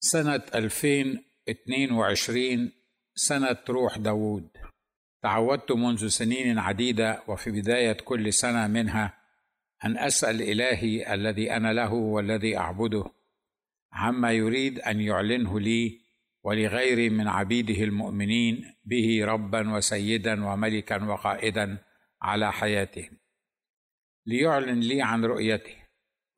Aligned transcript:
سنة 0.00 0.42
2022 0.54 2.72
سنة 3.14 3.58
روح 3.68 3.98
داوود. 3.98 4.48
تعودت 5.22 5.72
منذ 5.72 6.08
سنين 6.08 6.58
عديدة 6.58 7.22
وفي 7.28 7.50
بداية 7.50 7.92
كل 7.92 8.32
سنة 8.32 8.66
منها 8.66 9.18
أن 9.84 9.98
أسأل 9.98 10.42
إلهي 10.42 11.14
الذي 11.14 11.52
أنا 11.52 11.72
له 11.72 11.92
والذي 11.92 12.56
أعبده. 12.56 13.04
عما 13.92 14.32
يريد 14.32 14.78
أن 14.78 15.00
يعلنه 15.00 15.60
لي 15.60 16.00
ولغيري 16.44 17.10
من 17.10 17.28
عبيده 17.28 17.84
المؤمنين 17.84 18.74
به 18.84 19.24
ربا 19.24 19.76
وسيدا 19.76 20.46
وملكا 20.46 21.04
وقائدا 21.04 21.78
على 22.22 22.52
حياتهم 22.52 23.18
ليعلن 24.26 24.80
لي 24.80 25.02
عن 25.02 25.24
رؤيته 25.24 25.76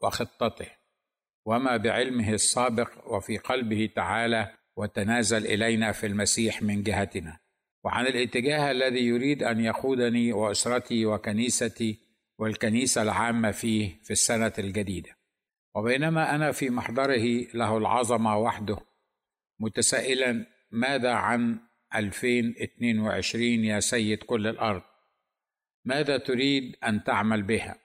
وخطته. 0.03 0.80
وما 1.51 1.77
بعلمه 1.77 2.33
السابق 2.33 3.13
وفي 3.13 3.39
قلبه 3.39 3.91
تعالى 3.97 4.53
وتنازل 4.77 5.47
إلينا 5.47 5.93
في 5.93 6.07
المسيح 6.07 6.63
من 6.63 6.83
جهتنا. 6.83 7.39
وعن 7.85 8.07
الاتجاه 8.07 8.71
الذي 8.71 9.01
يريد 9.07 9.43
أن 9.43 9.61
يقودني 9.61 10.33
وأسرتي 10.33 11.07
وكنيستي 11.07 11.99
والكنيسة 12.39 13.03
العامة 13.03 13.51
فيه 13.51 14.01
في 14.03 14.11
السنة 14.11 14.53
الجديدة. 14.59 15.11
وبينما 15.75 16.35
أنا 16.35 16.53
في 16.53 16.71
محضره 16.71 17.47
له 17.55 17.79
العظمة 17.79 18.39
وحده 18.39 18.79
متسائلا 19.61 20.47
ماذا 20.71 21.13
عن 21.13 21.59
2022 21.95 23.43
يا 23.43 23.81
سيد 23.81 24.23
كل 24.23 24.47
الأرض؟ 24.47 24.83
ماذا 25.85 26.19
تريد 26.19 26.77
أن 26.85 27.05
تعمل 27.05 27.43
بها؟ 27.43 27.77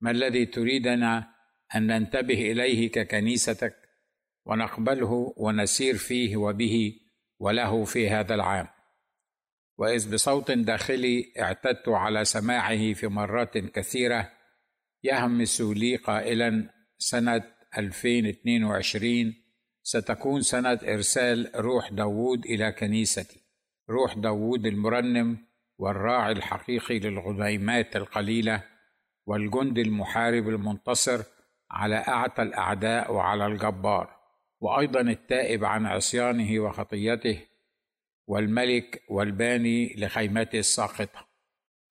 ما 0.00 0.10
الذي 0.10 0.46
تريدنا 0.46 1.37
أن 1.76 1.86
ننتبه 1.86 2.52
إليه 2.52 2.90
ككنيستك 2.90 3.76
ونقبله 4.46 5.34
ونسير 5.36 5.96
فيه 5.96 6.36
وبه 6.36 7.00
وله 7.38 7.84
في 7.84 8.10
هذا 8.10 8.34
العام. 8.34 8.68
وإذ 9.78 10.12
بصوت 10.14 10.50
داخلي 10.50 11.32
اعتدت 11.38 11.88
على 11.88 12.24
سماعه 12.24 12.92
في 12.92 13.06
مرات 13.06 13.58
كثيرة 13.58 14.32
يهمس 15.04 15.60
لي 15.60 15.96
قائلا 15.96 16.70
سنة 16.98 17.44
2022 17.78 19.34
ستكون 19.82 20.42
سنة 20.42 20.78
إرسال 20.82 21.50
روح 21.54 21.92
داوود 21.92 22.46
إلى 22.46 22.72
كنيستي. 22.72 23.40
روح 23.90 24.14
داوود 24.14 24.66
المرنم 24.66 25.38
والراعي 25.78 26.32
الحقيقي 26.32 26.98
للغنيمات 26.98 27.96
القليلة 27.96 28.64
والجند 29.26 29.78
المحارب 29.78 30.48
المنتصر 30.48 31.22
على 31.70 31.96
أعتى 31.96 32.42
الأعداء 32.42 33.12
وعلى 33.12 33.46
الجبار 33.46 34.18
وأيضا 34.60 35.00
التائب 35.00 35.64
عن 35.64 35.86
عصيانه 35.86 36.60
وخطيته 36.60 37.46
والملك 38.26 39.02
والباني 39.08 39.94
لخيمته 39.96 40.58
الساقطة. 40.58 41.28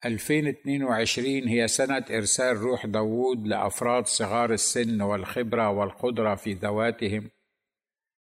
2022 0.06 1.48
هي 1.48 1.68
سنة 1.68 2.06
إرسال 2.10 2.58
روح 2.58 2.86
داوود 2.86 3.48
لأفراد 3.48 4.06
صغار 4.06 4.54
السن 4.54 5.02
والخبرة 5.02 5.70
والقدرة 5.70 6.36
في 6.36 6.54
ذواتهم 6.54 7.30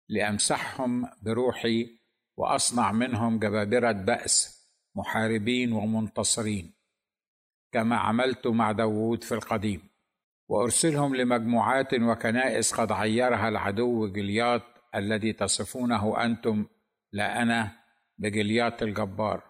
لأمسحهم 0.09 1.09
بروحي 1.23 1.99
وأصنع 2.37 2.93
منهم 2.93 3.39
جبابرة 3.39 3.93
بأس 3.93 4.67
محاربين 4.95 5.73
ومنتصرين 5.73 6.73
كما 7.73 7.97
عملت 7.97 8.47
مع 8.47 8.73
داوود 8.73 9.25
في 9.25 9.33
القديم. 9.33 9.96
وأرسلهم 10.49 11.17
لمجموعات 11.17 11.95
وكنائس 11.95 12.75
قد 12.75 12.93
عيرها 12.93 13.49
العدو 13.49 14.07
جليات 14.13 14.63
الذي 14.95 15.33
تصفونه 15.33 16.25
أنتم 16.25 16.67
لا 17.13 17.43
أنا 17.43 17.73
بجليات 18.19 18.83
الجبار. 18.83 19.43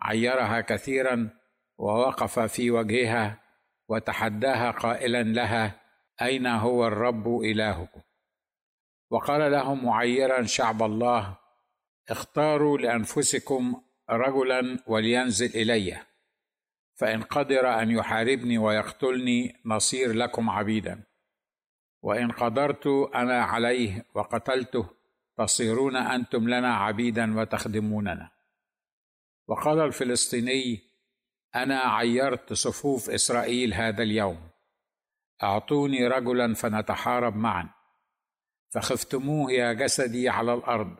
عيرها 0.00 0.60
كثيرا 0.60 1.30
ووقف 1.78 2.38
في 2.38 2.70
وجهها 2.70 3.40
وتحداها 3.88 4.70
قائلا 4.70 5.22
لها 5.22 5.80
أين 6.22 6.46
هو 6.46 6.86
الرب 6.86 7.40
الهكم 7.40 8.00
وقال 9.10 9.52
لهم 9.52 9.84
معيرا 9.84 10.42
شعب 10.42 10.82
الله 10.82 11.36
اختاروا 12.10 12.78
لأنفسكم 12.78 13.82
رجلا 14.10 14.78
ولينزل 14.86 15.46
إلي. 15.46 15.98
فإن 16.96 17.22
قدر 17.22 17.82
أن 17.82 17.90
يحاربني 17.90 18.58
ويقتلني 18.58 19.60
نصير 19.64 20.12
لكم 20.12 20.50
عبيدا. 20.50 21.02
وإن 22.02 22.30
قدرت 22.30 22.86
أنا 23.14 23.42
عليه 23.42 24.04
وقتلته 24.14 24.90
تصيرون 25.38 25.96
أنتم 25.96 26.48
لنا 26.48 26.76
عبيدا 26.76 27.40
وتخدموننا. 27.40 28.30
وقال 29.48 29.80
الفلسطيني 29.80 30.80
أنا 31.54 31.80
عيرت 31.80 32.52
صفوف 32.52 33.10
إسرائيل 33.10 33.74
هذا 33.74 34.02
اليوم. 34.02 34.48
أعطوني 35.42 36.06
رجلا 36.06 36.54
فنتحارب 36.54 37.36
معا. 37.36 37.68
فخفتموه 38.74 39.52
يا 39.52 39.72
جسدي 39.72 40.28
على 40.28 40.54
الأرض. 40.54 40.96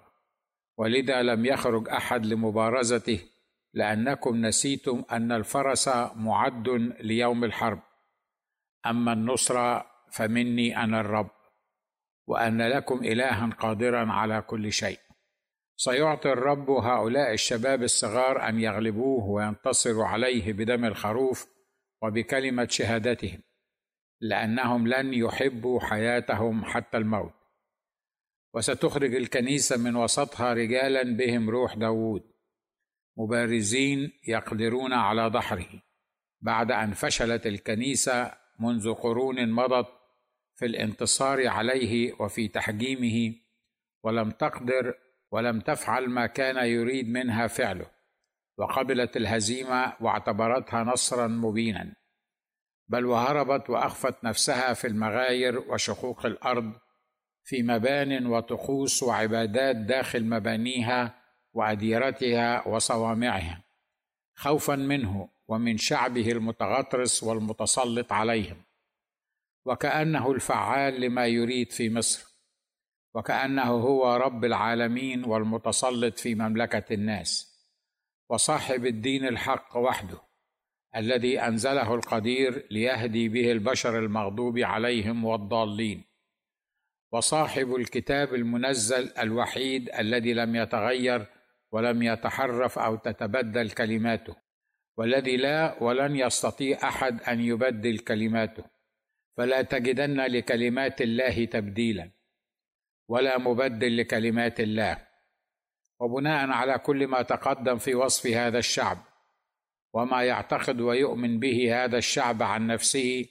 ولذا 0.79 1.23
لم 1.23 1.45
يخرج 1.45 1.89
أحد 1.89 2.27
لمبارزته 2.27 3.36
لأنكم 3.75 4.47
نسيتم 4.47 5.05
أن 5.13 5.33
الفرس 5.33 5.89
معد 6.15 6.69
ليوم 7.01 7.45
الحرب. 7.45 7.81
أما 8.87 9.13
النصره 9.13 9.87
فمني 10.11 10.77
أنا 10.85 11.01
الرب 11.01 11.31
وأن 12.27 12.63
لكم 12.63 12.99
إلها 13.05 13.51
قادرا 13.51 14.13
على 14.13 14.43
كل 14.43 14.73
شيء. 14.73 14.99
سيعطي 15.77 16.33
الرب 16.33 16.71
هؤلاء 16.71 17.33
الشباب 17.33 17.83
الصغار 17.83 18.49
أن 18.49 18.61
يغلبوه 18.61 19.25
وينتصروا 19.25 20.07
عليه 20.07 20.53
بدم 20.53 20.85
الخروف 20.85 21.47
وبكلمة 22.03 22.67
شهادتهم 22.71 23.43
لأنهم 24.21 24.89
لن 24.89 25.15
يحبوا 25.15 25.81
حياتهم 25.81 26.65
حتى 26.65 26.97
الموت. 26.97 27.33
وستخرج 28.55 29.15
الكنيسة 29.15 29.77
من 29.77 29.97
وسطها 29.97 30.53
رجالا 30.53 31.03
بهم 31.17 31.51
روح 31.51 31.75
داوود. 31.75 32.36
مبارزين 33.17 34.13
يقدرون 34.29 34.93
على 34.93 35.31
دحره 35.31 35.83
بعد 36.41 36.73
أن 36.73 36.93
فشلت 36.93 37.47
الكنيسة 37.47 38.33
منذ 38.61 38.95
قرون 38.95 39.51
مضت 39.51 39.89
في 40.55 40.67
الانتصار 40.67 41.49
عليه 41.49 42.13
وفي 42.21 42.49
تحجيمه 42.49 43.35
ولم 44.03 44.31
تقدر 44.31 44.95
ولم 45.31 45.61
تفعل 45.61 46.09
ما 46.09 46.27
كان 46.27 46.67
يريد 46.67 47.09
منها 47.09 47.47
فعله 47.47 47.87
وقبلت 48.59 49.17
الهزيمة 49.17 49.93
واعتبرتها 50.01 50.85
نصرا 50.85 51.27
مبينا. 51.27 51.95
بل 52.89 53.05
وهربت 53.05 53.71
وأخفت 53.71 54.25
نفسها 54.25 54.73
في 54.73 54.87
المغاير 54.87 55.59
وشقوق 55.59 56.27
الأرض 56.27 56.73
في 57.45 57.63
مبان 57.63 58.27
وطقوس 58.27 59.03
وعبادات 59.03 59.77
داخل 59.77 60.25
مبانيها 60.25 61.16
واديرتها 61.57 62.69
وصوامعها 62.69 63.63
خوفا 64.35 64.77
منه 64.77 65.29
ومن 65.49 65.77
شعبه 65.77 66.33
المتغطرس 66.33 67.23
والمتسلط 67.23 68.13
عليهم. 68.13 68.57
وكأنه 69.65 70.33
الفعال 70.33 71.01
لما 71.01 71.27
يريد 71.27 71.73
في 71.73 71.91
مصر. 71.91 72.27
وكأنه 73.15 73.71
هو 73.71 74.17
رب 74.17 74.45
العالمين 74.45 75.25
والمتسلط 75.25 76.19
في 76.19 76.35
مملكة 76.35 76.95
الناس. 76.95 77.57
وصاحب 78.29 78.87
الدين 78.87 79.25
الحق 79.25 79.77
وحده 79.77 80.19
الذي 80.97 81.41
أنزله 81.41 81.95
القدير 81.95 82.67
ليهدي 82.71 83.29
به 83.29 83.53
البشر 83.53 83.99
المغضوب 83.99 84.59
عليهم 84.59 85.25
والضالين. 85.25 86.05
وصاحب 87.13 87.75
الكتاب 87.75 88.35
المنزل 88.35 89.13
الوحيد 89.19 89.91
الذي 89.99 90.35
لم 90.35 90.57
يتغير 90.57 91.36
ولم 91.77 92.03
يتحرف 92.03 92.79
أو 92.79 92.97
تتبدل 92.97 93.71
كلماته. 93.71 94.37
والذي 94.97 95.37
لا 95.37 95.83
ولن 95.83 96.17
يستطيع 96.17 96.89
أحد 96.89 97.23
أن 97.23 97.41
يبدل 97.41 97.99
كلماته. 97.99 98.65
فلا 99.37 99.63
تجدن 99.63 100.21
لكلمات 100.21 101.03
الله 101.03 101.45
تبديلا. 101.45 102.11
ولا 103.09 103.39
مبدل 103.39 103.97
لكلمات 103.97 104.61
الله. 104.61 105.07
وبناء 106.01 106.51
على 106.51 106.79
كل 106.79 107.07
ما 107.07 107.23
تقدم 107.23 107.79
في 107.79 107.95
وصف 107.95 108.27
هذا 108.27 108.59
الشعب. 108.59 108.99
وما 109.93 110.23
يعتقد 110.23 110.81
ويؤمن 110.81 111.39
به 111.41 111.85
هذا 111.85 111.99
الشعب 111.99 112.43
عن 112.43 112.67
نفسه. 112.67 113.27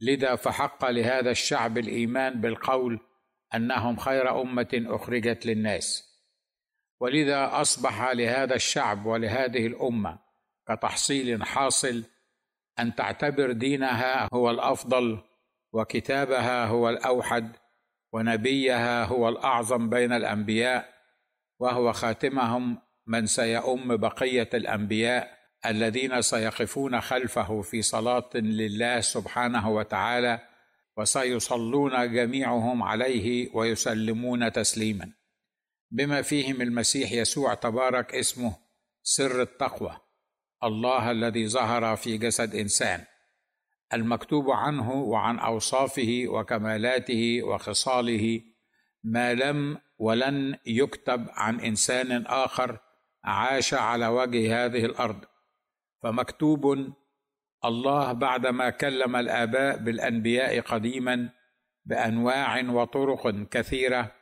لذا 0.00 0.36
فحق 0.36 0.90
لهذا 0.90 1.30
الشعب 1.30 1.78
الإيمان 1.78 2.40
بالقول 2.40 3.00
أنهم 3.54 3.96
خير 3.96 4.40
أمة 4.40 4.84
أخرجت 4.86 5.46
للناس. 5.46 6.11
ولذا 7.02 7.60
أصبح 7.60 8.10
لهذا 8.10 8.54
الشعب 8.54 9.06
ولهذه 9.06 9.66
الأمة 9.66 10.18
كتحصيل 10.68 11.44
حاصل 11.44 12.04
أن 12.78 12.94
تعتبر 12.94 13.52
دينها 13.52 14.28
هو 14.34 14.50
الأفضل 14.50 15.18
وكتابها 15.72 16.66
هو 16.66 16.88
الأوحد 16.88 17.56
ونبيها 18.12 19.04
هو 19.04 19.28
الأعظم 19.28 19.90
بين 19.90 20.12
الأنبياء 20.12 20.88
وهو 21.58 21.92
خاتمهم 21.92 22.78
من 23.06 23.26
سيؤم 23.26 23.96
بقية 23.96 24.50
الأنبياء 24.54 25.38
الذين 25.66 26.22
سيقفون 26.22 27.00
خلفه 27.00 27.62
في 27.62 27.82
صلاة 27.82 28.30
لله 28.34 29.00
سبحانه 29.00 29.70
وتعالى 29.70 30.40
وسيصلون 30.96 32.12
جميعهم 32.12 32.82
عليه 32.82 33.50
ويسلمون 33.54 34.52
تسليما. 34.52 35.21
بما 35.92 36.22
فيهم 36.22 36.62
المسيح 36.62 37.12
يسوع 37.12 37.54
تبارك 37.54 38.14
اسمه 38.14 38.56
سر 39.02 39.42
التقوى 39.42 39.96
الله 40.64 41.10
الذي 41.10 41.48
ظهر 41.48 41.96
في 41.96 42.18
جسد 42.18 42.54
إنسان 42.54 43.04
المكتوب 43.92 44.50
عنه 44.50 44.92
وعن 44.92 45.38
أوصافه 45.38 46.24
وكمالاته 46.26 47.42
وخصاله 47.42 48.40
ما 49.04 49.34
لم 49.34 49.78
ولن 49.98 50.58
يكتب 50.66 51.26
عن 51.30 51.60
إنسان 51.60 52.26
آخر 52.26 52.78
عاش 53.24 53.74
على 53.74 54.06
وجه 54.06 54.64
هذه 54.64 54.84
الأرض. 54.84 55.24
فمكتوب 56.02 56.92
الله 57.64 58.12
بعدما 58.12 58.70
كلم 58.70 59.16
الآباء 59.16 59.76
بالأنبياء 59.76 60.60
قديما 60.60 61.30
بأنواع 61.84 62.70
وطرق 62.70 63.48
كثيرة 63.50 64.21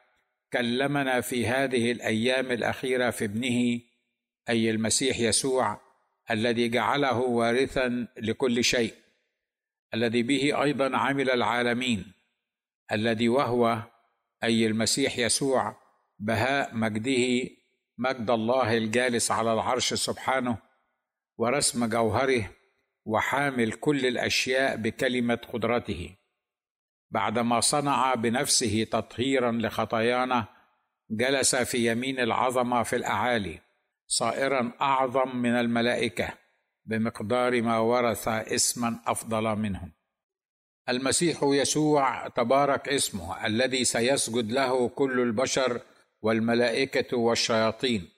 كلمنا 0.52 1.20
في 1.20 1.46
هذه 1.46 1.92
الأيام 1.92 2.52
الأخيرة 2.52 3.10
في 3.10 3.24
ابنه 3.24 3.80
أي 4.48 4.70
المسيح 4.70 5.18
يسوع 5.18 5.80
الذي 6.30 6.68
جعله 6.68 7.18
وارثا 7.18 8.06
لكل 8.16 8.64
شيء 8.64 8.94
الذي 9.94 10.22
به 10.22 10.62
أيضا 10.62 10.96
عمل 10.96 11.30
العالمين 11.30 12.12
الذي 12.92 13.28
وهو 13.28 13.82
أي 14.44 14.66
المسيح 14.66 15.18
يسوع 15.18 15.76
بهاء 16.18 16.74
مجده 16.74 17.50
مجد 17.98 18.30
الله 18.30 18.76
الجالس 18.76 19.30
على 19.30 19.52
العرش 19.52 19.94
سبحانه 19.94 20.58
ورسم 21.38 21.86
جوهره 21.86 22.50
وحامل 23.04 23.72
كل 23.72 24.06
الأشياء 24.06 24.76
بكلمة 24.76 25.34
قدرته. 25.52 26.16
بعدما 27.10 27.60
صنع 27.60 28.14
بنفسه 28.14 28.84
تطهيرا 28.84 29.52
لخطايانا 29.52 30.46
جلس 31.10 31.56
في 31.56 31.90
يمين 31.90 32.20
العظمة 32.20 32.82
في 32.82 32.96
الأعالي 32.96 33.58
صائرا 34.06 34.72
أعظم 34.80 35.36
من 35.36 35.50
الملائكة 35.50 36.28
بمقدار 36.84 37.62
ما 37.62 37.78
ورث 37.78 38.28
اسما 38.28 39.00
أفضل 39.06 39.56
منهم. 39.58 39.92
المسيح 40.88 41.38
يسوع 41.42 42.28
تبارك 42.28 42.88
اسمه 42.88 43.46
الذي 43.46 43.84
سيسجد 43.84 44.52
له 44.52 44.88
كل 44.88 45.20
البشر 45.20 45.80
والملائكة 46.22 47.16
والشياطين 47.16 48.08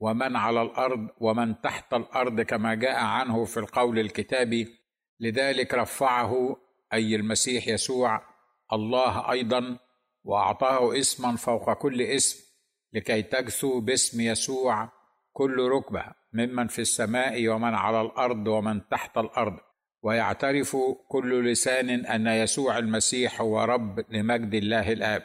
ومن 0.00 0.36
على 0.36 0.62
الأرض 0.62 1.08
ومن 1.20 1.60
تحت 1.60 1.94
الأرض 1.94 2.40
كما 2.40 2.74
جاء 2.74 2.96
عنه 2.96 3.44
في 3.44 3.56
القول 3.60 3.98
الكتابي 3.98 4.74
لذلك 5.20 5.74
رفعه 5.74 6.56
أي 6.92 7.16
المسيح 7.16 7.68
يسوع 7.68 8.29
الله 8.72 9.30
أيضا 9.30 9.78
وأعطاه 10.24 10.98
اسما 10.98 11.36
فوق 11.36 11.72
كل 11.72 12.02
اسم 12.02 12.50
لكي 12.92 13.22
تجثو 13.22 13.80
باسم 13.80 14.20
يسوع 14.20 14.88
كل 15.32 15.68
ركبة 15.68 16.04
ممن 16.32 16.66
في 16.66 16.78
السماء 16.78 17.48
ومن 17.48 17.74
على 17.74 18.00
الأرض 18.00 18.48
ومن 18.48 18.88
تحت 18.88 19.18
الأرض. 19.18 19.58
ويعترف 20.02 20.76
كل 21.08 21.50
لسان 21.50 21.90
أن 21.90 22.26
يسوع 22.26 22.78
المسيح 22.78 23.40
هو 23.40 23.64
رب 23.64 24.04
لمجد 24.10 24.54
الله 24.54 24.92
الآب. 24.92 25.22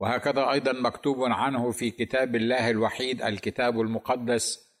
وهكذا 0.00 0.50
أيضا 0.50 0.72
مكتوب 0.72 1.24
عنه 1.24 1.70
في 1.70 1.90
كتاب 1.90 2.36
الله 2.36 2.70
الوحيد 2.70 3.22
الكتاب 3.22 3.80
المقدس 3.80 4.74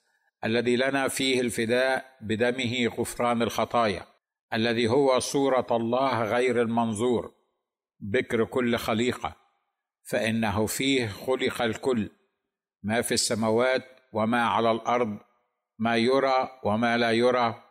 الذي 0.44 0.76
لنا 0.76 1.08
فيه 1.08 1.40
الفداء 1.40 2.16
بدمه 2.20 2.86
غفران 2.86 3.42
الخطايا 3.42 4.06
الذي 4.52 4.88
هو 4.88 5.18
صورة 5.18 5.66
الله 5.70 6.22
غير 6.22 6.62
المنظور. 6.62 7.33
بكر 8.04 8.44
كل 8.44 8.76
خليقة 8.76 9.36
فإنه 10.02 10.66
فيه 10.66 11.08
خلق 11.08 11.62
الكل 11.62 12.10
ما 12.82 13.02
في 13.02 13.14
السماوات 13.14 13.84
وما 14.12 14.42
على 14.42 14.70
الأرض 14.70 15.18
ما 15.78 15.96
يرى 15.96 16.60
وما 16.64 16.96
لا 16.96 17.10
يرى 17.10 17.62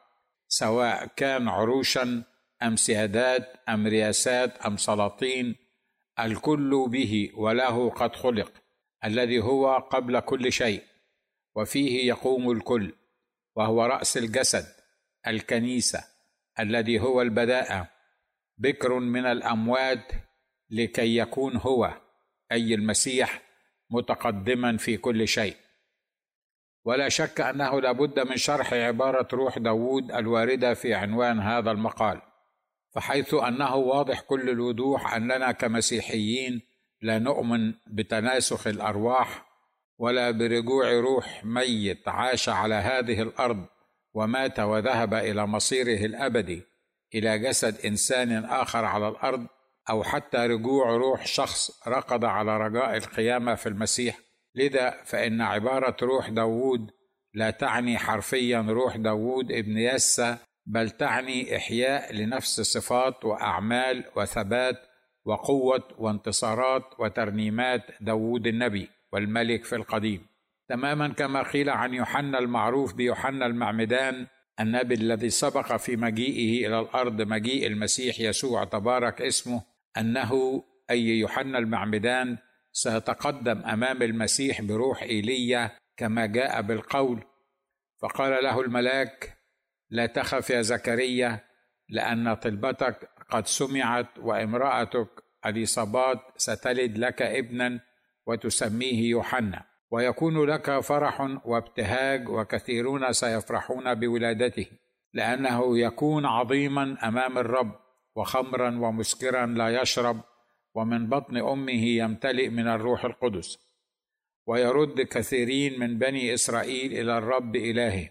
سواء 0.47 1.06
كان 1.06 1.47
عروشا 1.47 2.24
أم 2.63 2.75
سيادات 2.75 3.56
أم 3.69 3.88
رياسات 3.88 4.57
أم 4.57 4.77
سلاطين 4.77 5.56
الكل 6.19 6.86
به 6.89 7.31
وله 7.36 7.89
قد 7.89 8.15
خلق 8.15 8.53
الذي 9.06 9.39
هو 9.39 9.77
قبل 9.77 10.19
كل 10.19 10.51
شيء 10.51 10.83
وفيه 11.56 12.07
يقوم 12.07 12.51
الكل 12.51 12.95
وهو 13.56 13.86
رأس 13.86 14.18
الجسد 14.18 14.65
الكنيسة 15.27 16.03
الذي 16.59 17.00
هو 17.00 17.21
البداءه 17.21 17.93
بكر 18.57 19.00
من 19.00 19.25
الأموات 19.25 20.11
لكي 20.69 21.17
يكون 21.17 21.57
هو 21.57 21.94
أي 22.51 22.73
المسيح 22.73 23.41
متقدما 23.89 24.77
في 24.77 24.97
كل 24.97 25.27
شيء. 25.27 25.55
ولا 26.85 27.09
شك 27.09 27.41
أنه 27.41 27.81
لابد 27.81 28.19
من 28.19 28.38
شرح 28.38 28.73
عبارة 28.73 29.27
روح 29.33 29.57
داوود 29.57 30.11
الواردة 30.11 30.73
في 30.73 30.94
عنوان 30.94 31.39
هذا 31.39 31.71
المقال 31.71 32.21
فحيث 32.94 33.33
أنه 33.33 33.75
واضح 33.75 34.21
كل 34.21 34.50
الوضوح 34.50 35.13
أننا 35.13 35.51
كمسيحيين 35.51 36.61
لا 37.01 37.19
نؤمن 37.19 37.73
بتناسخ 37.88 38.67
الأرواح 38.67 39.45
ولا 39.97 40.31
برجوع 40.31 41.00
روح 41.00 41.45
ميت 41.45 42.07
عاش 42.07 42.50
على 42.50 42.75
هذه 42.75 43.21
الأرض 43.21 43.65
ومات 44.13 44.59
وذهب 44.59 45.13
إلى 45.13 45.47
مصيره 45.47 46.05
الأبدي. 46.05 46.63
إلى 47.15 47.39
جسد 47.39 47.86
إنسان 47.86 48.45
آخر 48.45 48.86
على 48.86 49.07
الأرض 49.07 49.48
أو 49.89 50.04
حتى 50.04 50.38
رجوع 50.38 50.89
روح 50.89 51.25
شخص 51.25 51.88
رقد 51.88 52.25
على 52.25 52.57
رجاء 52.57 52.98
القيامة 52.98 53.56
في 53.56 53.69
المسيح. 53.69 54.19
لذا 54.56 55.04
فإن 55.06 55.42
عبارة 55.42 55.95
روح 56.01 56.30
داوود 56.30 56.92
لا 57.33 57.50
تعني 57.50 57.98
حرفيا 57.98 58.65
روح 58.69 58.98
داوود 58.98 59.51
ابن 59.51 59.77
يسى 59.77 60.38
بل 60.65 60.89
تعني 60.89 61.57
إحياء 61.57 62.13
لنفس 62.13 62.62
صفات 62.62 63.25
وأعمال 63.25 64.04
وثبات 64.15 64.75
وقوة 65.25 65.83
وانتصارات 65.98 66.83
وترنيمات 67.00 67.81
داوود 68.01 68.48
النبي 68.48 68.89
والملك 69.13 69.63
في 69.65 69.75
القديم. 69.75 70.25
تماما 70.70 71.08
كما 71.08 71.43
قيل 71.43 71.70
عن 71.70 71.93
يوحنا 71.93 72.39
المعروف 72.39 72.93
بيوحنا 72.93 73.46
المعمدان 73.46 74.27
النبي 74.60 74.95
الذي 74.95 75.29
سبق 75.29 75.75
في 75.75 75.95
مجيئه 75.95 76.67
إلى 76.67 76.79
الأرض 76.79 77.22
مجيء 77.22 77.67
المسيح 77.67 78.19
يسوع 78.19 78.63
تبارك 78.63 79.22
اسمه 79.22 79.63
أنه 79.98 80.63
أي 80.89 81.01
يوحنا 81.01 81.57
المعمدان 81.57 82.38
سيتقدم 82.72 83.62
أمام 83.65 84.01
المسيح 84.01 84.62
بروح 84.62 85.03
إيليا 85.03 85.72
كما 85.98 86.25
جاء 86.25 86.62
بالقول. 86.62 87.24
فقال 88.01 88.43
له 88.43 88.62
الملاك 88.62 89.38
لا 89.89 90.05
تخف 90.05 90.50
يا 90.50 90.62
زكريا 90.62 91.39
لأن 91.89 92.33
طلبتك 92.33 93.10
قد 93.29 93.48
سمعت 93.48 94.19
وامرأتك 94.19 95.24
اليصابات 95.45 96.19
ستلد 96.38 96.98
لك 96.98 97.22
ابنا 97.22 97.79
وتسميه 98.25 99.10
يوحنا. 99.10 99.65
ويكون 99.93 100.45
لك 100.45 100.79
فرح 100.79 101.21
وابتهاج 101.45 102.29
وكثيرون 102.29 103.13
سيفرحون 103.13 103.93
بولادته 103.93 104.65
لأنه 105.13 105.79
يكون 105.79 106.25
عظيما 106.25 106.97
أمام 107.07 107.38
الرب 107.38 107.71
وخمرا 108.15 108.69
ومسكرا 108.69 109.45
لا 109.45 109.81
يشرب 109.81 110.21
ومن 110.75 111.09
بطن 111.09 111.38
أمه 111.38 111.85
يمتلئ 111.85 112.50
من 112.50 112.67
الروح 112.67 113.05
القدس. 113.05 113.57
ويرد 114.47 115.01
كثيرين 115.01 115.79
من 115.79 115.97
بني 115.97 116.33
إسرائيل 116.33 116.93
إلى 116.93 117.17
الرب 117.17 117.55
الههم 117.55 118.09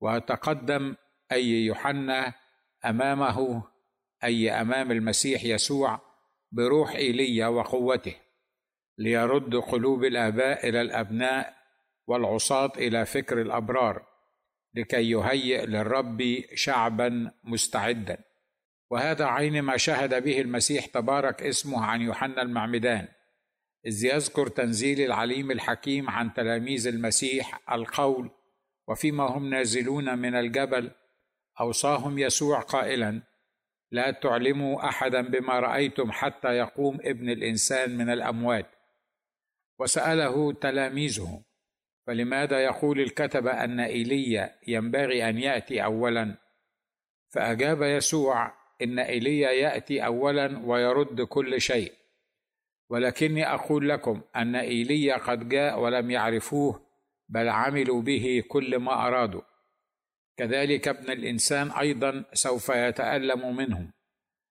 وتقدم 0.00 0.94
أي 1.32 1.48
يوحنا 1.48 2.34
أمامه 2.84 3.62
أي 4.24 4.50
أمام 4.50 4.92
المسيح 4.92 5.44
يسوع 5.44 6.00
بروح 6.52 6.90
إيليا 6.90 7.46
وقوته. 7.46 8.23
ليرد 8.98 9.56
قلوب 9.56 10.04
الآباء 10.04 10.68
إلى 10.68 10.80
الأبناء 10.80 11.54
والعصاة 12.06 12.72
إلى 12.76 13.06
فكر 13.06 13.40
الأبرار 13.40 14.06
لكي 14.74 15.10
يهيئ 15.10 15.66
للرب 15.66 16.22
شعبا 16.54 17.32
مستعدا. 17.44 18.18
وهذا 18.90 19.24
عين 19.24 19.62
ما 19.62 19.76
شهد 19.76 20.22
به 20.22 20.40
المسيح 20.40 20.86
تبارك 20.86 21.42
اسمه 21.42 21.84
عن 21.84 22.00
يوحنا 22.00 22.42
المعمدان 22.42 23.08
إذ 23.86 24.04
يذكر 24.04 24.46
تنزيل 24.46 25.00
العليم 25.00 25.50
الحكيم 25.50 26.10
عن 26.10 26.34
تلاميذ 26.34 26.86
المسيح 26.86 27.72
القول 27.72 28.30
وفيما 28.88 29.24
هم 29.24 29.50
نازلون 29.50 30.18
من 30.18 30.34
الجبل 30.34 30.90
أوصاهم 31.60 32.18
يسوع 32.18 32.60
قائلا 32.60 33.22
لا 33.90 34.10
تعلموا 34.10 34.88
احدا 34.88 35.20
بما 35.20 35.60
رأيتم 35.60 36.12
حتى 36.12 36.48
يقوم 36.48 36.98
ابن 37.00 37.30
الإنسان 37.30 37.96
من 37.96 38.10
الأموات 38.10 38.66
وسأله 39.78 40.52
تلاميذه 40.52 41.42
فلماذا 42.06 42.64
يقول 42.64 43.00
الكتبه 43.00 43.64
أن 43.64 43.80
ايليا 43.80 44.58
ينبغي 44.68 45.28
أن 45.28 45.38
يأتي 45.38 45.84
اولا؟ 45.84 46.36
فأجاب 47.34 47.82
يسوع 47.82 48.52
إن 48.82 48.98
ايليا 48.98 49.50
يأتي 49.50 50.06
اولا 50.06 50.58
ويرد 50.64 51.20
كل 51.20 51.60
شيء. 51.60 51.92
ولكني 52.90 53.54
أقول 53.54 53.88
لكم 53.88 54.20
أن 54.36 54.56
ايليا 54.56 55.16
قد 55.16 55.48
جاء 55.48 55.80
ولم 55.80 56.10
يعرفوه 56.10 56.86
بل 57.28 57.48
عملوا 57.48 58.02
به 58.02 58.42
كل 58.48 58.78
ما 58.78 59.06
أرادوا. 59.06 59.42
كذلك 60.36 60.88
ابن 60.88 61.10
الإنسان 61.10 61.70
أيضا 61.70 62.24
سوف 62.32 62.68
يتألم 62.68 63.56
منهم. 63.56 63.92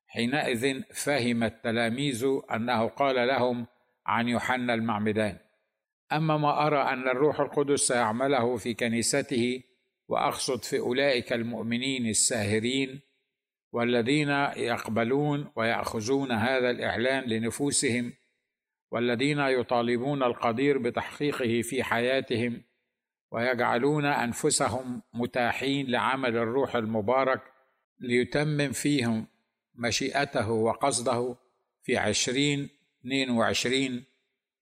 حينئذ 0.08 0.82
فهم 0.94 1.44
التلاميذ 1.44 2.26
أنه 2.54 2.88
قال 2.88 3.28
لهم 3.28 3.68
عن 4.06 4.28
يوحنا 4.28 4.74
المعمدان. 4.74 5.38
أما 6.12 6.38
ما 6.38 6.68
أرى 6.68 6.82
أن 6.82 7.08
الروح 7.08 7.40
القدس 7.40 7.80
سيعمله 7.80 8.58
في 8.58 8.74
كنيسته 8.74 9.64
وأقصد 10.08 10.64
في 10.64 10.80
أولئك 10.80 11.34
المؤمنين 11.34 12.10
الساهرين 12.10 13.02
والذين 13.72 14.30
يقبلون 14.58 15.52
ويأخذون 15.56 16.32
هذا 16.32 16.70
الإعلان 16.70 17.24
لنفوسهم 17.24 18.14
والذين 18.92 19.40
يطالبون 19.40 20.24
القدير 20.24 20.78
بتحقيقه 20.78 21.62
في 21.62 21.84
حياتهم 21.84 22.62
ويجعلون 23.32 24.06
أنفسهم 24.06 25.02
متاحين 25.14 25.88
لعمل 25.88 26.38
الروح 26.38 26.76
المبارك 26.76 27.42
ليتمم 28.00 28.72
فيهم 28.72 29.28
مشيئته 29.76 30.52
وقصده 30.52 31.36
في 31.82 31.98
عشرين 31.98 32.70
اثنين 33.04 33.30
وعشرين 33.30 34.06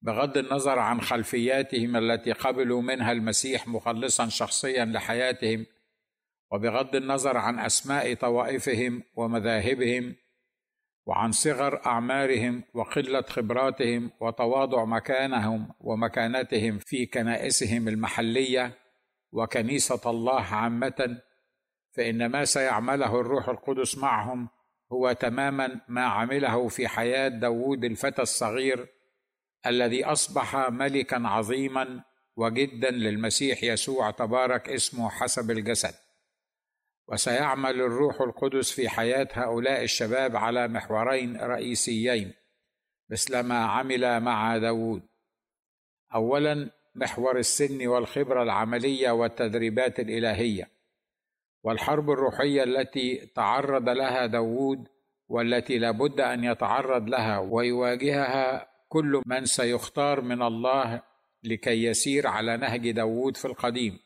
بغض 0.01 0.38
النظر 0.38 0.79
عن 0.79 1.01
خلفياتهم 1.01 1.95
التي 1.95 2.31
قبلوا 2.31 2.81
منها 2.81 3.12
المسيح 3.12 3.67
مخلصا 3.67 4.27
شخصيا 4.27 4.86
لحياتهم 4.86 5.65
وبغض 6.51 6.95
النظر 6.95 7.38
عن 7.38 7.60
أسماء 7.60 8.13
طوائفهم 8.13 9.03
ومذاهبهم 9.15 10.15
وعن 11.05 11.31
صغر 11.31 11.86
أعمارهم 11.86 12.63
وقلة 12.74 13.21
خبراتهم 13.21 14.12
وتواضع 14.21 14.86
مكانهم 14.86 15.69
ومكانتهم 15.79 16.77
في 16.77 17.05
كنائسهم 17.05 17.88
المحلية 17.88 18.77
وكنيسة 19.31 20.01
الله 20.10 20.41
عامة 20.41 21.21
فان 21.91 22.25
ما 22.25 22.45
سيعمله 22.45 23.21
الروح 23.21 23.50
القدس 23.50 23.98
معهم 23.98 24.50
هو 24.93 25.12
تماما 25.12 25.81
ما 25.88 26.05
عمله 26.05 26.67
في 26.67 26.88
حياة 26.88 27.27
داوود 27.27 27.83
الفتى 27.83 28.21
الصغير 28.21 28.88
الذي 29.65 30.05
أصبح 30.05 30.69
ملكا 30.69 31.27
عظيما 31.27 32.03
وجدا 32.36 32.91
للمسيح 32.91 33.63
يسوع 33.63 34.12
تبارك 34.12 34.69
اسمه 34.69 35.10
حسب 35.10 35.51
الجسد. 35.51 35.93
وسيعمل 37.07 37.81
الروح 37.81 38.21
القدس 38.21 38.71
في 38.71 38.89
حياة 38.89 39.27
هؤلاء 39.33 39.83
الشباب 39.83 40.36
على 40.36 40.67
محورين 40.67 41.38
رئيسيين 41.38 42.33
مثل 43.10 43.39
ما 43.39 43.65
عمل 43.65 44.19
مع 44.19 44.57
داود 44.57 45.01
اولا 46.15 46.69
محور 46.95 47.39
السن 47.39 47.88
والخبرة 47.88 48.43
العملية 48.43 49.12
والتدريبات 49.12 50.00
الإلهية. 50.00 50.80
والحرب 51.63 52.12
الروحية 52.12 52.63
التي 52.63 53.25
تعرض 53.36 53.89
لها 53.89 54.25
داود 54.25 54.88
والتي 55.27 55.77
لابد 55.77 56.20
أن 56.22 56.44
يتعرض 56.44 57.10
لها 57.10 57.39
ويواجهها 57.39 58.68
كل 58.89 59.22
من 59.25 59.46
سيختار 59.46 60.22
من 60.22 60.41
الله 60.41 61.01
لكي 61.44 61.84
يسير 61.84 62.27
على 62.27 62.58
نهج 62.58 62.91
داود 62.91 63.38
في 63.38 63.46
القديم 63.46 64.00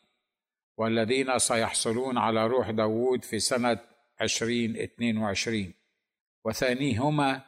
والذين 0.78 1.40
سيحصلون 1.40 2.18
على 2.18 2.48
روح 2.48 2.72
داود 2.72 3.24
في 3.24 3.40
سنة 3.40 3.80
عشرين 4.22 4.78
اثنين 4.78 5.18
وعشرين. 5.18 5.74
وثانيهما 6.46 7.42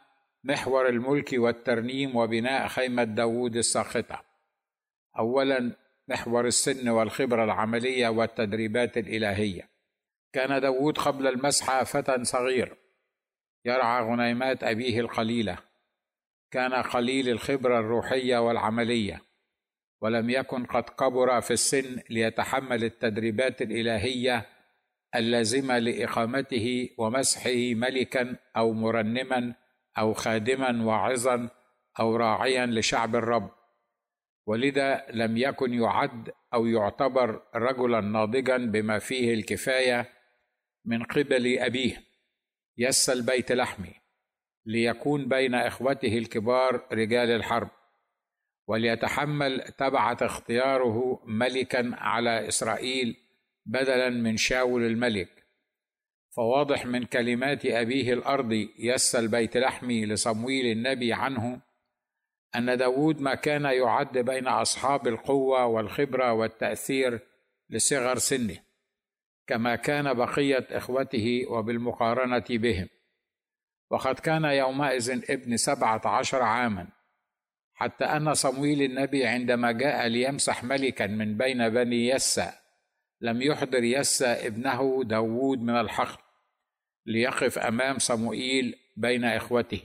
محور 0.43 0.89
الملك 0.89 1.29
والترنيم 1.33 2.15
وبناء 2.15 2.67
خيمة 2.67 3.03
داود 3.03 3.55
الساخطة. 3.55 4.23
أولا 5.19 5.71
محور 6.07 6.47
السن 6.47 6.89
والخبرة 6.89 7.43
العملية 7.43 8.07
والتدريبات 8.07 8.97
الإلهية. 8.97 9.69
كان 10.33 10.61
داود 10.61 10.97
قبل 10.97 11.27
المسحة 11.27 11.83
فتى 11.83 12.23
صغير. 12.23 12.77
يرعى 13.65 14.03
غنيمات 14.03 14.63
أبيه 14.63 14.99
القليلة. 14.99 15.57
كان 16.51 16.73
قليل 16.73 17.29
الخبرة 17.29 17.79
الروحية 17.79 18.37
والعملية. 18.37 19.21
ولم 20.01 20.29
يكن 20.29 20.65
قد 20.65 20.83
كبر 20.83 21.41
في 21.41 21.51
السن 21.51 21.99
ليتحمل 22.09 22.83
التدريبات 22.83 23.61
الإلهية 23.61 24.45
اللازمة 25.15 25.79
لإقامته 25.79 26.89
ومسحه 26.97 27.73
ملكا 27.73 28.35
أو 28.57 28.73
مرنما 28.73 29.53
أو 29.97 30.13
خادما 30.13 30.85
واعظا 30.85 31.49
أو 31.99 32.15
راعيا 32.15 32.65
لشعب 32.65 33.15
الرب. 33.15 33.51
ولذا 34.47 35.05
لم 35.13 35.37
يكن 35.37 35.73
يعد 35.73 36.31
أو 36.53 36.65
يعتبر 36.65 37.41
رجلا 37.55 38.01
ناضجا 38.01 38.57
بما 38.57 38.99
فيه 38.99 39.33
الكفاية 39.33 40.16
من 40.87 41.03
قبل 41.03 41.59
أبيه 41.59 42.03
يس 42.77 43.09
البيت 43.09 43.51
لحمي 43.51 43.93
ليكون 44.65 45.27
بين 45.27 45.55
إخوته 45.55 46.17
الكبار 46.17 46.87
رجال 46.91 47.31
الحرب 47.31 47.69
وليتحمل 48.67 49.61
تبعة 49.77 50.17
اختياره 50.21 51.21
ملكا 51.25 51.91
على 51.93 52.47
إسرائيل 52.47 53.17
بدلا 53.65 54.09
من 54.09 54.37
شاول 54.37 54.83
الملك. 54.83 55.29
فواضح 56.35 56.85
من 56.85 57.03
كلمات 57.03 57.65
أبيه 57.65 58.13
الأرضي 58.13 58.73
يس 58.79 59.15
البيت 59.15 59.57
لحمي 59.57 60.05
لصمويل 60.05 60.65
النبي 60.65 61.13
عنه 61.13 61.61
أن 62.55 62.77
داود 62.77 63.21
ما 63.21 63.35
كان 63.35 63.65
يعد 63.65 64.17
بين 64.17 64.47
أصحاب 64.47 65.07
القوة 65.07 65.65
والخبرة 65.65 66.33
والتأثير 66.33 67.19
لصغر 67.69 68.17
سنه. 68.17 68.66
كما 69.47 69.75
كان 69.75 70.13
بقية 70.13 70.67
إخوته 70.71 71.45
وبالمقارنة 71.49 72.45
بهم. 72.49 72.87
وقد 73.89 74.19
كان 74.19 74.43
يومئذ 74.45 75.21
ابن 75.29 75.57
سبعة 75.57 76.01
عشر 76.05 76.41
عاما 76.41 76.87
حتى 77.73 78.05
أن 78.05 78.33
صمويل 78.33 78.81
النبي 78.81 79.25
عندما 79.25 79.71
جاء 79.71 80.07
ليمسح 80.07 80.63
ملكا 80.63 81.07
من 81.07 81.37
بين 81.37 81.69
بني 81.69 82.07
يسى 82.07 82.51
لم 83.21 83.41
يحضر 83.41 83.83
يسى 83.83 84.27
ابنه 84.27 85.03
داوود 85.03 85.61
من 85.61 85.79
الحقل 85.79 86.23
ليقف 87.05 87.57
أمام 87.59 87.99
صموئيل 87.99 88.75
بين 88.97 89.25
إخوته 89.25 89.81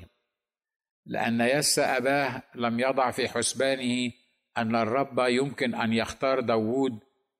لأن 1.06 1.40
يسى 1.40 1.82
أباه 1.82 2.42
لم 2.54 2.80
يضع 2.80 3.10
في 3.10 3.28
حسبانه 3.28 4.12
أن 4.58 4.76
الرب 4.76 5.18
يمكن 5.18 5.74
أن 5.74 5.92
يختار 5.92 6.40
داوود 6.40 6.98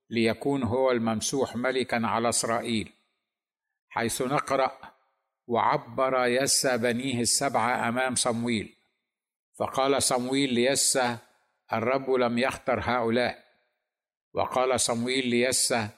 ليكون 0.09 0.63
هو 0.63 0.91
الممسوح 0.91 1.55
ملكا 1.55 2.01
على 2.07 2.29
إسرائيل 2.29 2.93
حيث 3.89 4.21
نقرأ 4.21 4.77
وعبر 5.47 6.25
يسى 6.25 6.77
بنيه 6.77 7.21
السبعة 7.21 7.89
أمام 7.89 8.15
صمويل 8.15 8.75
فقال 9.59 10.03
صمويل 10.03 10.53
ليسى 10.53 11.17
الرب 11.73 12.09
لم 12.09 12.37
يختر 12.37 12.79
هؤلاء 12.83 13.43
وقال 14.33 14.79
صمويل 14.79 15.27
ليسى 15.27 15.89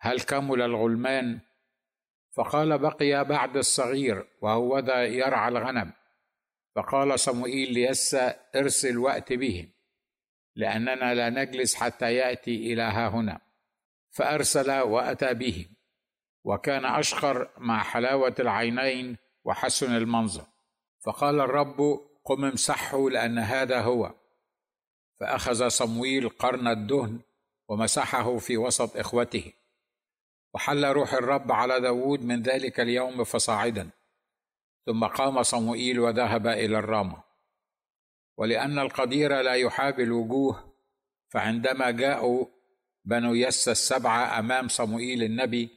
هل 0.00 0.20
كمل 0.20 0.62
الغلمان؟ 0.62 1.40
فقال 2.36 2.78
بقي 2.78 3.24
بعد 3.24 3.56
الصغير 3.56 4.26
وهو 4.40 4.78
ذا 4.78 5.04
يرعى 5.04 5.48
الغنم 5.48 5.92
فقال 6.74 7.20
صموئيل 7.20 7.72
ليسى 7.72 8.34
ارسل 8.56 8.98
وأت 8.98 9.32
به 9.32 9.68
لأننا 10.56 11.14
لا 11.14 11.30
نجلس 11.30 11.74
حتى 11.74 12.14
يأتي 12.14 12.72
إلى 12.72 12.82
ها 12.82 13.08
هنا. 13.08 13.40
فأرسل 14.10 14.80
وأتى 14.80 15.34
به. 15.34 15.66
وكان 16.44 16.84
أشقر 16.84 17.50
مع 17.58 17.82
حلاوة 17.82 18.34
العينين 18.38 19.16
وحسن 19.44 19.96
المنظر. 19.96 20.44
فقال 21.00 21.40
الرب 21.40 22.00
قم 22.24 22.44
امسحه 22.44 23.10
لأن 23.10 23.38
هذا 23.38 23.80
هو. 23.80 24.14
فأخذ 25.20 25.68
صمويل 25.68 26.28
قرن 26.28 26.68
الدهن 26.68 27.20
ومسحه 27.68 28.38
في 28.38 28.56
وسط 28.56 28.96
إخوته. 28.96 29.52
وحل 30.54 30.84
روح 30.84 31.14
الرب 31.14 31.52
على 31.52 31.80
داود 31.80 32.24
من 32.24 32.42
ذلك 32.42 32.80
اليوم 32.80 33.24
فصاعدا. 33.24 33.90
ثم 34.86 35.04
قام 35.04 35.42
صموئيل 35.42 36.00
وذهب 36.00 36.46
إلى 36.46 36.78
الرامة. 36.78 37.31
ولأن 38.42 38.78
القدير 38.78 39.40
لا 39.40 39.54
يحابي 39.54 40.02
الوجوه 40.02 40.74
فعندما 41.28 41.90
جاءوا 41.90 42.46
بنو 43.04 43.34
يس 43.34 43.68
السبعة 43.68 44.38
أمام 44.38 44.68
صموئيل 44.68 45.22
النبي 45.22 45.68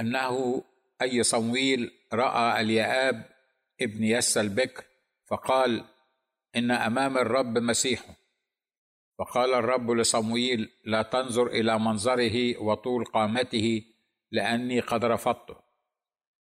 أنه 0.00 0.64
أي 1.02 1.22
صمويل 1.22 1.90
رأى 2.12 2.60
اليآب 2.60 3.30
ابن 3.80 4.04
يس 4.04 4.38
البكر 4.38 4.84
فقال 5.26 5.84
إن 6.56 6.70
أمام 6.70 7.18
الرب 7.18 7.58
مسيح. 7.58 8.02
فقال 9.18 9.54
الرب 9.54 9.90
لصمويل 9.90 10.70
لا 10.84 11.02
تنظر 11.02 11.46
إلى 11.46 11.78
منظره 11.78 12.62
وطول 12.62 13.04
قامته 13.04 13.82
لأني 14.30 14.80
قد 14.80 15.04
رفضته 15.04 15.56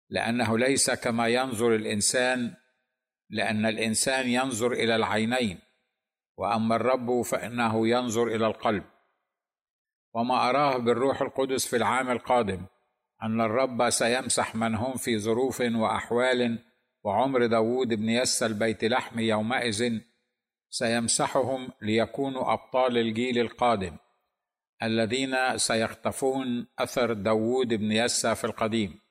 لأنه 0.08 0.58
ليس 0.58 0.90
كما 0.90 1.28
ينظر 1.28 1.74
الإنسان 1.74 2.54
لأن 3.32 3.66
الإنسان 3.66 4.28
ينظر 4.28 4.72
إلى 4.72 4.96
العينين 4.96 5.58
وأما 6.38 6.76
الرب 6.76 7.22
فإنه 7.22 7.88
ينظر 7.88 8.26
إلى 8.26 8.46
القلب. 8.46 8.84
وما 10.14 10.50
أراه 10.50 10.76
بالروح 10.76 11.22
القدس 11.22 11.66
في 11.66 11.76
العام 11.76 12.10
القادم 12.10 12.66
أن 13.22 13.40
الرب 13.40 13.90
سيمسح 13.90 14.54
من 14.54 14.74
هم 14.74 14.96
في 14.96 15.18
ظروف 15.18 15.60
وأحوال 15.60 16.58
وعمر 17.04 17.46
داود 17.46 17.88
بن 17.94 18.08
يس 18.08 18.42
البيت 18.42 18.84
لحم 18.84 19.20
يومئذ 19.20 19.98
سيمسحهم 20.70 21.72
ليكونوا 21.82 22.52
أبطال 22.52 22.98
الجيل 22.98 23.38
القادم 23.38 23.96
الذين 24.82 25.58
سيختفون 25.58 26.66
أثر 26.78 27.12
داود 27.12 27.74
بن 27.74 27.92
يسى 27.92 28.34
في 28.34 28.44
القديم. 28.44 29.01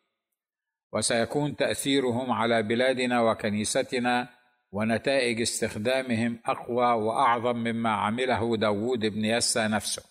وسيكون 0.94 1.56
تأثيرهم 1.56 2.32
على 2.32 2.64
بلادنا 2.64 3.22
وكنيستنا 3.22 4.30
ونتائج 4.72 5.42
استخدامهم 5.42 6.40
أقوى 6.46 6.86
وأعظم 6.86 7.56
مما 7.56 7.90
عمله 7.90 8.58
داود 8.58 9.00
بن 9.00 9.26
يسى 9.26 9.68
نفسه 9.68 10.04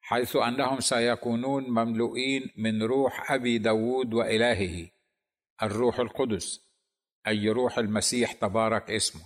حيث 0.00 0.36
أنهم 0.36 0.80
سيكونون 0.80 1.70
مملوئين 1.70 2.50
من 2.56 2.82
روح 2.82 3.32
أبي 3.32 3.58
داود 3.58 4.14
وإلهه 4.14 4.88
الروح 5.62 5.98
القدس 6.00 6.60
أي 7.26 7.48
روح 7.48 7.78
المسيح 7.78 8.32
تبارك 8.32 8.90
اسمه. 8.90 9.22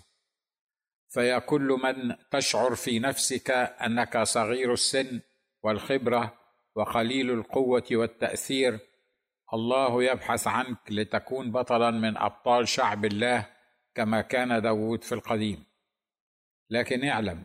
فيا 1.08 1.38
كل 1.38 1.78
من 1.82 2.16
تشعر 2.30 2.74
في 2.74 2.98
نفسك 2.98 3.50
أنك 3.50 4.22
صغير 4.22 4.72
السن 4.72 5.20
والخبرة 5.62 6.38
وقليل 6.74 7.30
القوة 7.30 7.86
والتأثير 7.90 8.78
الله 9.54 10.04
يبحث 10.04 10.46
عنك 10.46 10.78
لتكون 10.90 11.52
بطلا 11.52 11.90
من 11.90 12.16
أبطال 12.16 12.68
شعب 12.68 13.04
الله 13.04 13.46
كما 13.94 14.20
كان 14.20 14.62
داود 14.62 15.04
في 15.04 15.12
القديم. 15.12 15.64
لكن 16.70 17.04
اعلم 17.04 17.44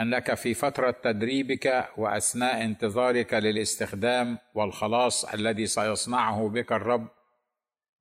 أنك 0.00 0.34
في 0.34 0.54
فترة 0.54 0.90
تدريبك 0.90 1.88
وأثناء 1.96 2.64
انتظارك 2.64 3.34
للاستخدام 3.34 4.38
والخلاص 4.54 5.24
الذي 5.24 5.66
سيصنعه 5.66 6.48
بك 6.48 6.72
الرب 6.72 7.08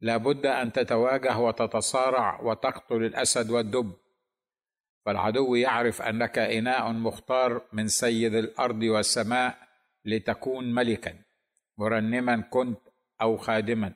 لابد 0.01 0.46
أن 0.46 0.72
تتواجه 0.72 1.38
وتتصارع 1.38 2.41
وتقتل 2.41 2.96
الأسد 3.06 3.50
والدب. 3.50 3.94
فالعدو 5.06 5.56
يعرف 5.56 6.01
أنك 6.01 6.38
إناء 6.38 6.91
مختار 6.91 7.62
من 7.74 7.88
سيد 7.88 8.34
الأرض 8.34 8.84
والسماء 8.84 9.58
لتكون 10.06 10.74
ملكا 10.74 11.15
مرنما 11.77 12.41
كنت 12.41 12.87
أو 13.21 13.38
خادما 13.38 13.93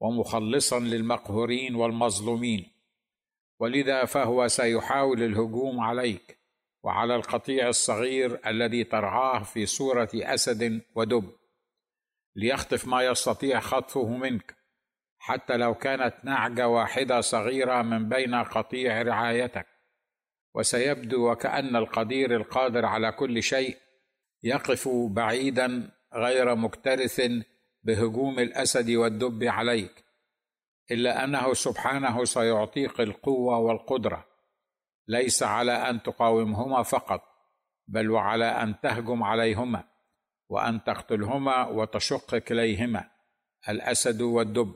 ومخلصا 0.00 0.80
للمقهورين 0.80 1.74
والمظلومين. 1.74 2.72
ولذا 3.60 4.04
فهو 4.04 4.48
سيحاول 4.48 5.22
الهجوم 5.22 5.80
عليك 5.80 6.38
وعلى 6.82 7.16
القطيع 7.16 7.68
الصغير 7.68 8.40
الذي 8.46 8.84
ترعاه 8.84 9.42
في 9.42 9.66
صورة 9.66 10.08
أسد 10.14 10.82
ودب 10.94 11.32
ليخطف 12.36 12.86
ما 12.86 13.02
يستطيع 13.02 13.60
خطفه 13.60 14.08
منك 14.08 14.56
حتى 15.18 15.56
لو 15.56 15.74
كانت 15.74 16.14
نعجة 16.24 16.68
واحدة 16.68 17.20
صغيرة 17.20 17.82
من 17.82 18.08
بين 18.08 18.34
قطيع 18.34 19.02
رعايتك. 19.02 19.66
وسيبدو 20.54 21.30
وكأن 21.30 21.76
القدير 21.76 22.36
القادر 22.36 22.86
على 22.86 23.12
كل 23.12 23.42
شيء 23.42 23.76
يقف 24.42 24.88
بعيدا 24.88 25.90
غير 26.14 26.54
مكترث 26.54 27.20
بهجوم 27.82 28.38
الأسد 28.38 28.90
والدب 28.90 29.44
عليك 29.44 30.04
إلا 30.90 31.24
أنه 31.24 31.54
سبحانه 31.54 32.24
سيعطيك 32.24 33.00
القوة 33.00 33.58
والقدرة. 33.58 34.26
ليس 35.08 35.42
على 35.42 35.72
أن 35.72 36.02
تقاومهما 36.02 36.82
فقط 36.82 37.22
بل 37.86 38.10
وعلى 38.10 38.44
أن 38.44 38.80
تهجم 38.80 39.22
عليهما 39.22 39.84
وأن 40.48 40.84
تقتلهما 40.84 41.66
وتشق 41.66 42.36
كليهما 42.36 43.10
الأسد 43.68 44.22
والدب 44.22 44.74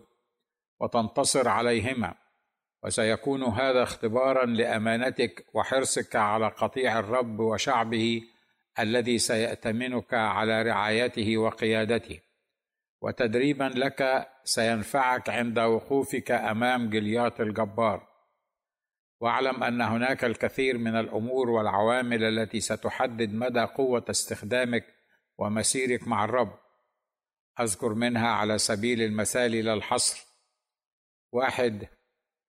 وتنتصر 0.81 1.49
عليهما. 1.49 2.14
وسيكون 2.83 3.43
هذا 3.43 3.83
اختبارا 3.83 4.47
لأمانتك 4.47 5.47
وحرصك 5.55 6.17
على 6.17 6.49
قطيع 6.49 6.99
الرب 6.99 7.40
وشعبه 7.40 8.23
الذي 8.79 9.19
سيأتمنك 9.19 10.14
على 10.14 10.62
رعايته 10.62 11.38
وقيادته. 11.38 12.21
وتدريبا 13.05 13.64
لك 13.64 14.29
سينفعك 14.45 15.31
عند 15.31 15.59
وقوفك 15.59 16.31
أمام 16.31 16.90
جليات 16.90 17.40
الجبار. 17.40 18.09
واعلم 19.21 19.62
أن 19.64 19.81
هناك 19.81 20.25
الكثير 20.25 20.79
من 20.79 20.97
الأمور 20.97 21.51
والعوامل 21.51 22.25
التي 22.25 22.61
ستحدد 22.61 23.35
مدى 23.35 23.61
قوة 23.61 24.05
استخدامك 24.11 24.85
ومسيرك 25.38 26.09
مع 26.09 26.25
الرب. 26.25 26.59
أذكر 27.61 27.95
منها 27.95 28.29
على 28.29 28.59
سبيل 28.59 29.03
المثال 29.03 29.53
لا 29.53 29.75
الحصر. 29.75 30.27
واحد 31.33 31.88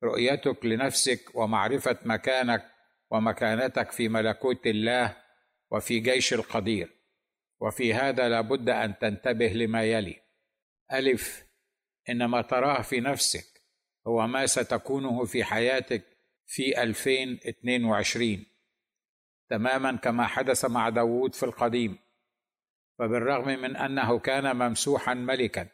رؤيتك 0.03 0.65
لنفسك 0.65 1.35
ومعرفة 1.35 1.97
مكانك 2.05 2.71
ومكانتك 3.11 3.91
في 3.91 4.09
ملكوت 4.09 4.67
الله 4.67 5.17
وفي 5.71 5.99
جيش 5.99 6.33
القدير. 6.33 6.89
وفي 7.61 7.93
هذا 7.93 8.29
لابد 8.29 8.69
أن 8.69 8.97
تنتبه 8.97 9.47
لما 9.47 9.83
يلي. 9.83 10.24
ألف 10.93 11.45
ان 12.09 12.25
ما 12.25 12.41
تراه 12.41 12.81
في 12.81 12.99
نفسك 12.99 13.61
هو 14.07 14.27
ما 14.27 14.45
ستكونه 14.45 15.25
في 15.25 15.43
حياتك 15.43 16.03
في 16.45 16.83
2022 16.83 18.45
تماما 19.49 19.95
كما 19.95 20.27
حدث 20.27 20.65
مع 20.65 20.89
داوود 20.89 21.35
في 21.35 21.43
القديم. 21.43 21.97
فبالرغم 22.99 23.47
من 23.47 23.75
أنه 23.75 24.19
كان 24.19 24.55
ممسوحا 24.55 25.13
ملكا 25.13 25.67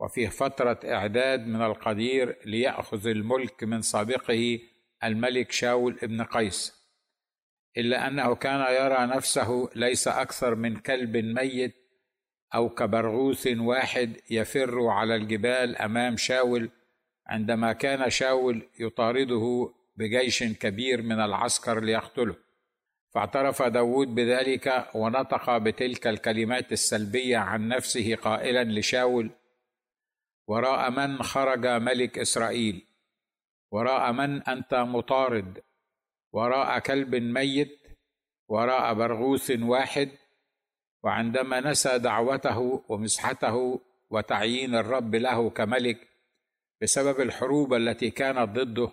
وفي 0.00 0.30
فترة 0.30 0.80
إعداد 0.84 1.46
من 1.46 1.62
القدير 1.62 2.38
ليأخذ 2.44 3.06
الملك 3.06 3.64
من 3.64 3.82
سابقه 3.82 4.60
الملك 5.04 5.52
شاول 5.52 5.98
ابن 6.02 6.22
قيس. 6.22 6.78
إلا 7.76 8.06
أنه 8.06 8.34
كان 8.34 8.60
يرى 8.74 9.06
نفسه 9.06 9.70
ليس 9.74 10.08
أكثر 10.08 10.54
من 10.54 10.76
كلب 10.76 11.16
ميت 11.16 11.87
أو 12.54 12.68
كبرغوث 12.68 13.46
واحد 13.46 14.16
يفر 14.30 14.86
على 14.86 15.14
الجبال 15.16 15.76
أمام 15.76 16.16
شاول 16.16 16.70
عندما 17.26 17.72
كان 17.72 18.10
شاول 18.10 18.68
يطارده 18.80 19.74
بجيش 19.96 20.44
كبير 20.44 21.02
من 21.02 21.20
العسكر 21.20 21.80
ليقتله. 21.80 22.36
فاعترف 23.14 23.62
داود 23.62 24.14
بذلك 24.14 24.90
ونطق 24.94 25.56
بتلك 25.56 26.06
الكلمات 26.06 26.72
السلبية 26.72 27.38
عن 27.38 27.68
نفسه 27.68 28.14
قائلا 28.14 28.64
لشاول 28.64 29.30
وراء 30.48 30.90
من 30.90 31.22
خرج 31.22 31.66
ملك 31.66 32.18
إسرائيل؟ 32.18 32.86
وراء 33.72 34.12
من 34.12 34.42
أنت 34.42 34.74
مطارد؟ 34.74 35.62
وراء 36.32 36.78
كلب 36.78 37.14
ميت؟ 37.14 37.78
وراء 38.48 38.94
برغوث 38.94 39.50
واحد؟ 39.60 40.10
وعندما 41.02 41.60
نسى 41.60 41.98
دعوته 41.98 42.84
ومسحته 42.88 43.80
وتعيين 44.10 44.74
الرب 44.74 45.14
له 45.14 45.50
كملك 45.50 46.08
بسبب 46.82 47.20
الحروب 47.20 47.74
التي 47.74 48.10
كانت 48.10 48.48
ضده 48.48 48.92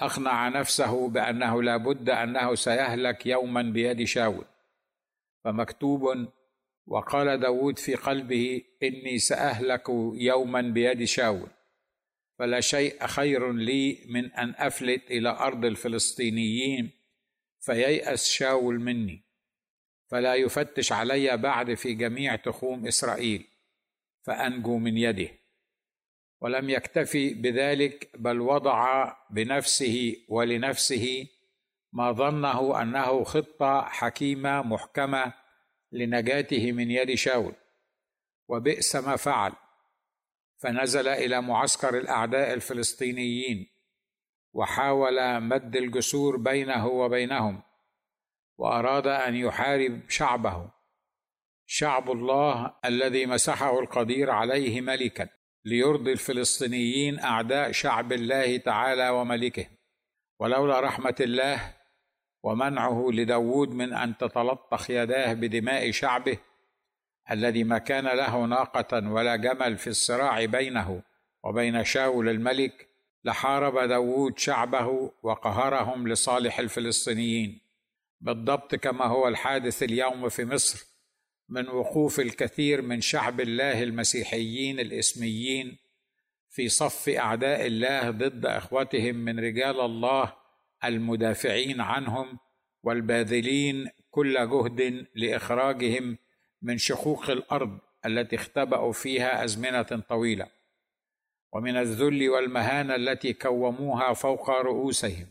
أقنع 0.00 0.48
نفسه 0.48 1.08
بأنه 1.08 1.62
لا 1.62 1.76
بد 1.76 2.10
أنه 2.10 2.54
سيهلك 2.54 3.26
يوما 3.26 3.62
بيد 3.62 4.04
شاول. 4.04 4.44
فمكتوب 5.44 6.28
وقال 6.86 7.40
داود 7.40 7.78
في 7.78 7.94
قلبه 7.94 8.62
إني 8.82 9.18
سأهلك 9.18 9.88
يوما 10.14 10.60
بيد 10.60 11.04
شاول. 11.04 11.48
فلا 12.38 12.60
شيء 12.60 13.06
خير 13.06 13.52
لي 13.52 13.98
من 14.08 14.32
أن 14.32 14.54
أفلت 14.56 15.10
إلى 15.10 15.28
أرض 15.28 15.64
الفلسطينيين 15.64 16.90
فييأس 17.60 18.30
شاول 18.30 18.80
مني. 18.80 19.27
فلا 20.08 20.34
يفتش 20.34 20.92
علي 20.92 21.36
بعد 21.36 21.74
في 21.74 21.94
جميع 21.94 22.36
تخوم 22.36 22.86
إسرائيل 22.86 23.46
فأنجو 24.22 24.78
من 24.78 24.96
يده. 24.96 25.28
ولم 26.40 26.70
يكتفي 26.70 27.34
بذلك 27.34 28.10
بل 28.14 28.40
وضع 28.40 29.12
بنفسه 29.30 30.16
ولنفسه 30.28 31.26
ما 31.92 32.12
ظنه 32.12 32.82
أنه 32.82 33.24
خطة 33.24 33.82
حكيمة 33.82 34.62
محكمة 34.62 35.34
لنجاته 35.92 36.72
من 36.72 36.90
يد 36.90 37.14
شاول. 37.14 37.54
وبئس 38.48 38.96
ما 38.96 39.16
فعل. 39.16 39.52
فنزل 40.58 41.08
إلى 41.08 41.42
معسكر 41.42 41.98
الأعداء 41.98 42.54
الفلسطينيين 42.54 43.66
وحاول 44.52 45.40
مد 45.40 45.76
الجسور 45.76 46.36
بينه 46.36 46.86
وبينهم. 46.86 47.62
وأراد 48.58 49.06
أن 49.06 49.34
يحارب 49.34 50.00
شعبه. 50.08 50.70
شعب 51.66 52.10
الله 52.10 52.74
الذي 52.84 53.26
مسحه 53.26 53.80
القدير 53.80 54.30
عليه 54.30 54.80
ملكا 54.80 55.28
ليرضي 55.64 56.12
الفلسطينيين 56.12 57.18
أعداء 57.18 57.72
شعب 57.72 58.12
الله 58.12 58.56
تعالى 58.56 59.08
وملكه. 59.08 59.66
ولولا 60.40 60.80
رحمة 60.80 61.16
الله 61.20 61.74
ومنعه 62.42 63.08
لداود 63.12 63.68
من 63.68 63.92
أن 63.92 64.16
تتلطخ 64.16 64.90
يداه 64.90 65.32
بدماء 65.32 65.90
شعبه 65.90 66.38
الذي 67.30 67.64
ما 67.64 67.78
كان 67.78 68.04
له 68.04 68.44
ناقة 68.46 69.10
ولا 69.10 69.36
جمل 69.36 69.78
في 69.78 69.86
الصراع 69.86 70.44
بينه 70.44 71.02
وبين 71.44 71.84
شاول 71.84 72.28
الملك 72.28 72.88
لحارب 73.24 73.78
داود 73.88 74.38
شعبه 74.38 75.12
وقهرهم 75.22 76.08
لصالح 76.08 76.58
الفلسطينيين. 76.58 77.67
بالضبط 78.20 78.74
كما 78.74 79.04
هو 79.04 79.28
الحادث 79.28 79.82
اليوم 79.82 80.28
في 80.28 80.44
مصر 80.44 80.86
من 81.48 81.68
وقوف 81.68 82.20
الكثير 82.20 82.82
من 82.82 83.00
شعب 83.00 83.40
الله 83.40 83.82
المسيحيين 83.82 84.80
الإسميين 84.80 85.78
في 86.50 86.68
صف 86.68 87.08
أعداء 87.08 87.66
الله 87.66 88.10
ضد 88.10 88.46
إخوتهم 88.46 89.14
من 89.14 89.40
رجال 89.40 89.80
الله 89.80 90.36
المدافعين 90.84 91.80
عنهم 91.80 92.38
والباذلين 92.82 93.88
كل 94.10 94.34
جهد 94.34 95.06
لإخراجهم 95.14 96.18
من 96.62 96.78
شقوق 96.78 97.30
الأرض 97.30 97.78
التي 98.06 98.36
اختبأوا 98.36 98.92
فيها 98.92 99.44
أزمنة 99.44 99.82
طويلة. 99.82 100.46
ومن 101.52 101.76
الذل 101.76 102.28
والمهانة 102.28 102.94
التي 102.94 103.32
كوموها 103.32 104.12
فوق 104.12 104.50
رؤوسهم. 104.50 105.26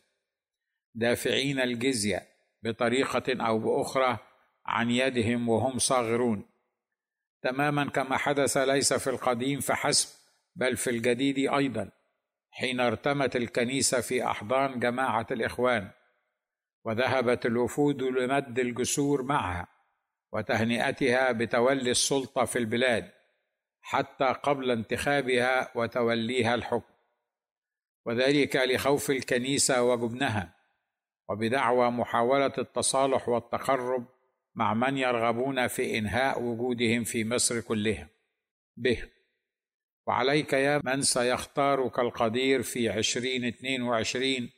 دافعين 0.95 1.59
الجزية 1.59 2.36
بطريقة 2.67 3.47
أو 3.47 3.59
بأخرى 3.59 4.17
عن 4.65 4.91
يدهم 4.91 5.49
وهم 5.49 5.79
صاغرون. 5.79 6.45
تماما 7.41 7.89
كما 7.89 8.17
حدث 8.17 8.57
ليس 8.57 8.93
في 8.93 9.09
القديم 9.09 9.59
فحسب 9.59 10.09
بل 10.55 10.77
في 10.77 10.89
الجديد 10.89 11.53
أيضا 11.53 11.89
حين 12.51 12.79
ارتمت 12.79 13.35
الكنيسة 13.35 14.01
في 14.01 14.25
أحضان 14.25 14.79
جماعة 14.79 15.27
الإخوان 15.31 15.91
وذهبت 16.85 17.45
الوفود 17.45 18.03
لمد 18.03 18.59
الجسور 18.59 19.23
معها 19.23 19.67
وتهنئتها 20.31 21.31
بتولي 21.31 21.91
السلطة 21.91 22.45
في 22.45 22.59
البلاد 22.59 23.11
حتى 23.81 24.25
قبل 24.25 24.71
انتخابها 24.71 25.71
وتوليها 25.75 26.55
الحكم. 26.55 26.93
وذلك 28.05 28.55
لخوف 28.55 29.09
الكنيسة 29.09 29.83
وجبنها. 29.83 30.56
وبدعوى 31.29 31.91
محاولة 31.91 32.53
التصالح 32.57 33.29
والتقرب 33.29 34.05
مع 34.55 34.73
من 34.73 34.97
يرغبون 34.97 35.67
في 35.67 35.97
إنهاء 35.97 36.41
وجودهم 36.41 37.03
في 37.03 37.25
مصر 37.25 37.61
كلها 37.61 38.09
به. 38.77 39.03
وعليك 40.07 40.53
يا 40.53 40.81
من 40.83 41.01
سيختارك 41.01 41.99
القدير 41.99 42.61
في 42.61 42.89
عشرين 42.89 43.45
اثنين 43.45 43.81
وعشرين 43.81 44.49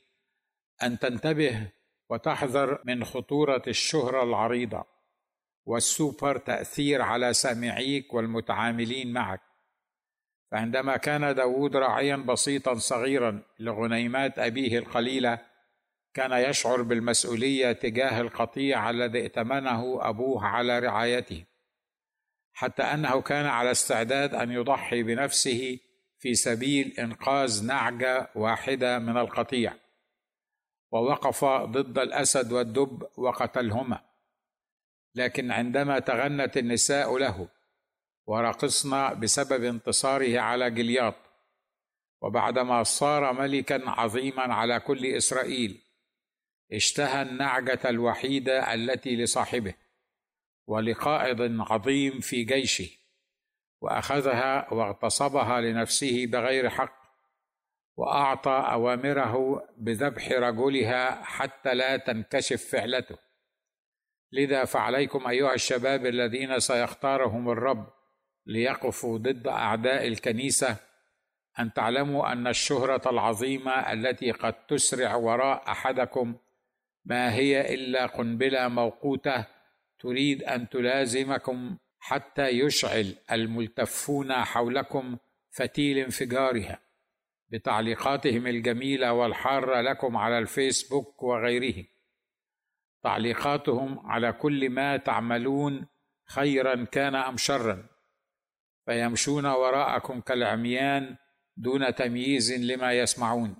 أن 0.83 0.99
تنتبه 0.99 1.71
وتحذر 2.09 2.81
من 2.85 3.03
خطورة 3.03 3.63
الشهرة 3.67 4.23
العريضة 4.23 4.83
والسوبر 5.65 6.37
تأثير 6.37 7.01
على 7.01 7.33
سامعيك 7.33 8.13
والمتعاملين 8.13 9.13
معك. 9.13 9.41
فعندما 10.51 10.97
كان 10.97 11.35
داود 11.35 11.75
راعيا 11.75 12.15
بسيطا 12.15 12.75
صغيرا 12.75 13.41
لغنيمات 13.59 14.39
أبيه 14.39 14.77
القليلة 14.77 15.48
كان 16.13 16.49
يشعر 16.49 16.81
بالمسؤولية 16.81 17.71
تجاه 17.71 18.21
القطيع 18.21 18.89
الذي 18.89 19.21
ائتمنه 19.21 20.09
أبوه 20.09 20.45
على 20.45 20.79
رعايته 20.79 21.45
حتى 22.53 22.83
أنه 22.83 23.21
كان 23.21 23.45
على 23.45 23.71
استعداد 23.71 24.35
أن 24.35 24.51
يضحي 24.51 25.03
بنفسه 25.03 25.79
في 26.17 26.35
سبيل 26.35 26.95
إنقاذ 26.99 27.65
نعجة 27.65 28.29
واحدة 28.35 28.99
من 28.99 29.17
القطيع. 29.17 29.73
ووقف 30.91 31.45
ضد 31.45 31.99
الأسد 31.99 32.51
والدب 32.51 33.07
وقتلهما. 33.17 33.99
لكن 35.15 35.51
عندما 35.51 35.99
تغنت 35.99 36.57
النساء 36.57 37.17
له 37.17 37.47
ورقصن 38.25 39.19
بسبب 39.19 39.63
انتصاره 39.63 40.39
على 40.39 40.71
جلياط 40.71 41.15
وبعدما 42.21 42.83
صار 42.83 43.33
ملكا 43.33 43.89
عظيما 43.89 44.53
على 44.53 44.79
كل 44.79 45.05
إسرائيل 45.05 45.81
اشتهى 46.71 47.21
النعجة 47.21 47.79
الوحيدة 47.85 48.73
التي 48.73 49.15
لصاحبه 49.15 49.73
ولقائد 50.67 51.41
عظيم 51.59 52.19
في 52.19 52.43
جيشه 52.43 52.89
وأخذها 53.81 54.73
واغتصبها 54.73 55.61
لنفسه 55.61 56.25
بغير 56.25 56.69
حق 56.69 56.99
وأعطى 57.97 58.67
أوامره 58.71 59.63
بذبح 59.77 60.31
رجلها 60.31 61.23
حتى 61.23 61.73
لا 61.73 61.97
تنكشف 61.97 62.69
فعلته. 62.71 63.17
لذا 64.31 64.65
فعليكم 64.65 65.27
أيها 65.27 65.53
الشباب 65.53 66.05
الذين 66.05 66.59
سيختارهم 66.59 67.49
الرب 67.49 67.87
ليقفوا 68.45 69.17
ضد 69.17 69.47
أعداء 69.47 70.07
الكنيسة 70.07 70.77
أن 71.59 71.73
تعلموا 71.73 72.31
أن 72.31 72.47
الشهرة 72.47 73.09
العظيمة 73.09 73.93
التي 73.93 74.31
قد 74.31 74.53
تسرع 74.67 75.15
وراء 75.15 75.71
أحدكم 75.71 76.35
ما 77.09 77.33
هي 77.33 77.73
إلا 77.73 78.05
قنبله 78.05 78.67
موقوتة 78.67 79.45
تريد 79.99 80.43
أن 80.43 80.69
تلازمكم 80.69 81.77
حتى 81.99 82.47
يشعل 82.47 83.15
الملتفون 83.31 84.33
حولكم 84.33 85.17
فتيل 85.49 85.97
انفجارها. 85.97 86.79
بتعليقاتهم 87.49 88.47
الجميلة 88.47 89.13
والحارة 89.13 89.81
لكم 89.81 90.17
على 90.17 90.39
الفيسبوك 90.39 91.23
وغيره 91.23 91.85
تعليقاتهم 93.03 93.99
على 94.07 94.31
كل 94.31 94.69
ما 94.69 94.97
تعملون 94.97 95.87
خيرا 96.25 96.83
كان 96.85 97.15
أم 97.15 97.37
شرا. 97.37 97.85
فيمشون 98.85 99.45
وراءكم 99.45 100.21
كالعميان 100.21 101.15
دون 101.57 101.95
تمييز 101.95 102.53
لما 102.53 102.93
يسمعون. 102.93 103.55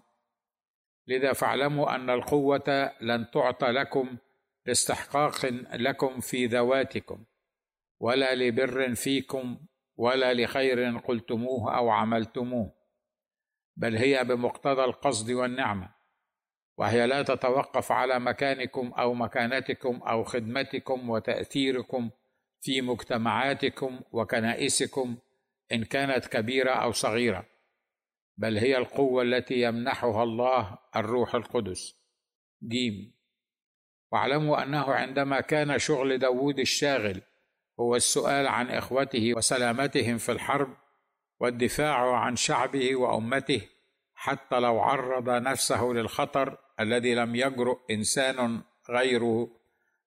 لذا 1.10 1.34
فاعلموا 1.34 1.96
أن 1.96 2.10
القوة 2.10 2.92
لن 3.02 3.32
تعطى 3.32 3.68
لكم 3.68 4.18
لاستحقاق 4.66 5.46
لكم 5.74 6.20
في 6.20 6.46
ذواتكم 6.46 7.24
ولا 8.00 8.36
لبر 8.36 8.96
فيكم 8.96 9.58
ولا 9.98 10.34
لخير 10.34 10.98
قلتموه 10.98 11.78
أو 11.78 11.90
عملتموه 11.90 12.72
بل 13.78 13.96
هي 13.96 14.24
بمقتضى 14.24 14.84
القصد 14.84 15.32
والنعمة 15.32 15.90
وهي 16.78 17.08
لا 17.08 17.22
تتوقف 17.24 17.92
على 17.92 18.20
مكانكم 18.20 18.88
أو 18.88 19.14
مكانتكم 19.14 19.96
أو 19.96 20.24
خدمتكم 20.24 21.10
وتأثيركم 21.10 22.10
في 22.62 22.82
مجتمعاتكم 22.82 24.00
وكنائسكم 24.12 25.18
إن 25.72 25.84
كانت 25.84 26.26
كبيرة 26.28 26.72
أو 26.72 26.92
صغيرة. 26.92 27.46
بل 28.40 28.58
هي 28.58 28.78
القوة 28.78 29.24
التي 29.24 29.62
يمنحها 29.62 30.24
الله 30.24 30.78
الروح 30.96 31.36
القدس. 31.36 31.96
جيم. 32.64 33.14
واعلموا 34.12 34.64
أنه 34.64 34.94
عندما 34.94 35.42
كان 35.42 35.80
شغل 35.80 36.18
داود 36.18 36.60
الشاغل 36.60 37.22
هو 37.80 37.96
السؤال 37.96 38.48
عن 38.48 38.68
إخوته 38.68 39.34
وسلامتهم 39.38 40.18
في 40.18 40.32
الحرب 40.32 40.78
والدفاع 41.40 42.16
عن 42.16 42.36
شعبه 42.36 42.96
وأمته 42.96 43.62
حتى 44.14 44.60
لو 44.60 44.80
عرض 44.80 45.30
نفسه 45.30 45.84
للخطر 45.84 46.58
الذي 46.80 47.16
لم 47.16 47.36
يجرؤ 47.36 47.80
إنسان 47.92 48.62
غيره 48.90 49.48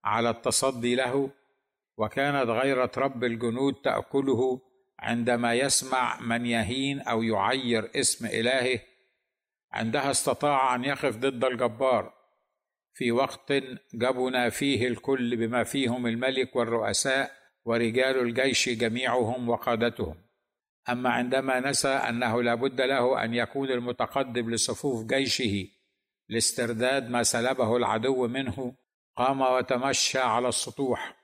على 0.05 0.31
التصدي 0.31 0.95
له 0.95 1.31
وكانت 1.97 2.51
غيرة 2.51 2.91
رب 2.97 3.25
الجنود 3.25 3.75
تأكله 3.75 4.61
عندما 5.03 5.55
يسمع 5.55 6.21
من 6.21 6.47
يهين 6.47 7.01
أو 7.01 7.23
يعير 7.23 7.91
اسم 7.97 8.27
إلهه 8.27 8.81
عندها 9.73 10.11
استطاع 10.11 10.75
أن 10.75 10.85
يقف 10.85 11.17
ضد 11.17 11.45
الجبار. 11.45 12.15
في 12.95 13.13
وقت 13.13 13.53
جبن 13.95 14.49
فيه 14.49 14.89
الكل 14.89 15.37
بما 15.37 15.65
فيهم 15.65 16.07
الملك 16.07 16.57
والرؤساء 16.57 17.33
ورجال 17.65 18.19
الجيش 18.19 18.69
جميعهم 18.69 19.49
وقادتهم. 19.49 20.17
أما 20.89 21.11
عندما 21.11 21.61
نسى 21.61 21.89
أنه 21.89 22.43
لا 22.43 22.55
بد 22.55 22.81
له 22.81 23.25
أن 23.25 23.35
يكون 23.35 23.71
المتقدم 23.71 24.51
لصفوف 24.51 25.07
جيشه 25.07 25.69
لاسترداد 26.29 27.11
ما 27.11 27.23
سلبه 27.23 27.77
العدو 27.77 28.27
منه 28.29 28.75
قام 29.17 29.41
وتمشى 29.41 30.19
على 30.19 30.49
السطوح 30.49 31.17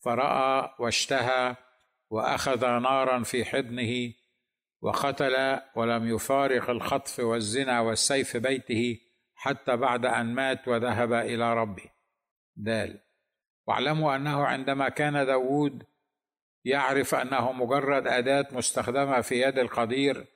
فرأى 0.00 0.74
واشتهى 0.78 1.56
وأخذ 2.10 2.66
نارا 2.66 3.22
في 3.22 3.44
حضنه 3.44 4.12
وقتل 4.80 5.60
ولم 5.74 6.14
يفارق 6.14 6.70
الخطف 6.70 7.20
والزنا 7.20 7.80
والسيف 7.80 8.36
بيته 8.36 8.98
حتى 9.34 9.76
بعد 9.76 10.06
أن 10.06 10.34
مات 10.34 10.68
وذهب 10.68 11.12
إلى 11.12 11.54
ربه. 11.54 11.90
دال. 12.56 13.00
واعلموا 13.66 14.16
أنه 14.16 14.44
عندما 14.44 14.88
كان 14.88 15.26
داود 15.26 15.82
يعرف 16.64 17.14
أنه 17.14 17.52
مجرد 17.52 18.06
أداة 18.06 18.46
مستخدمة 18.52 19.20
في 19.20 19.42
يد 19.42 19.58
القدير 19.58 20.26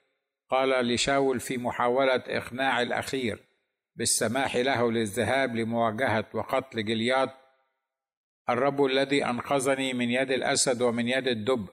قال 0.50 0.88
لشاول 0.88 1.40
في 1.40 1.58
محاولة 1.58 2.22
إقناع 2.26 2.82
الأخير 2.82 3.44
بالسماح 3.96 4.56
له 4.56 4.92
للذهاب 4.92 5.56
لمواجهة 5.56 6.24
وقتل 6.34 6.84
جليات 6.84 7.30
الرب 8.48 8.84
الذي 8.84 9.24
أنقذني 9.24 9.92
من 9.92 10.10
يد 10.10 10.30
الأسد 10.30 10.82
ومن 10.82 11.08
يد 11.08 11.28
الدب 11.28 11.68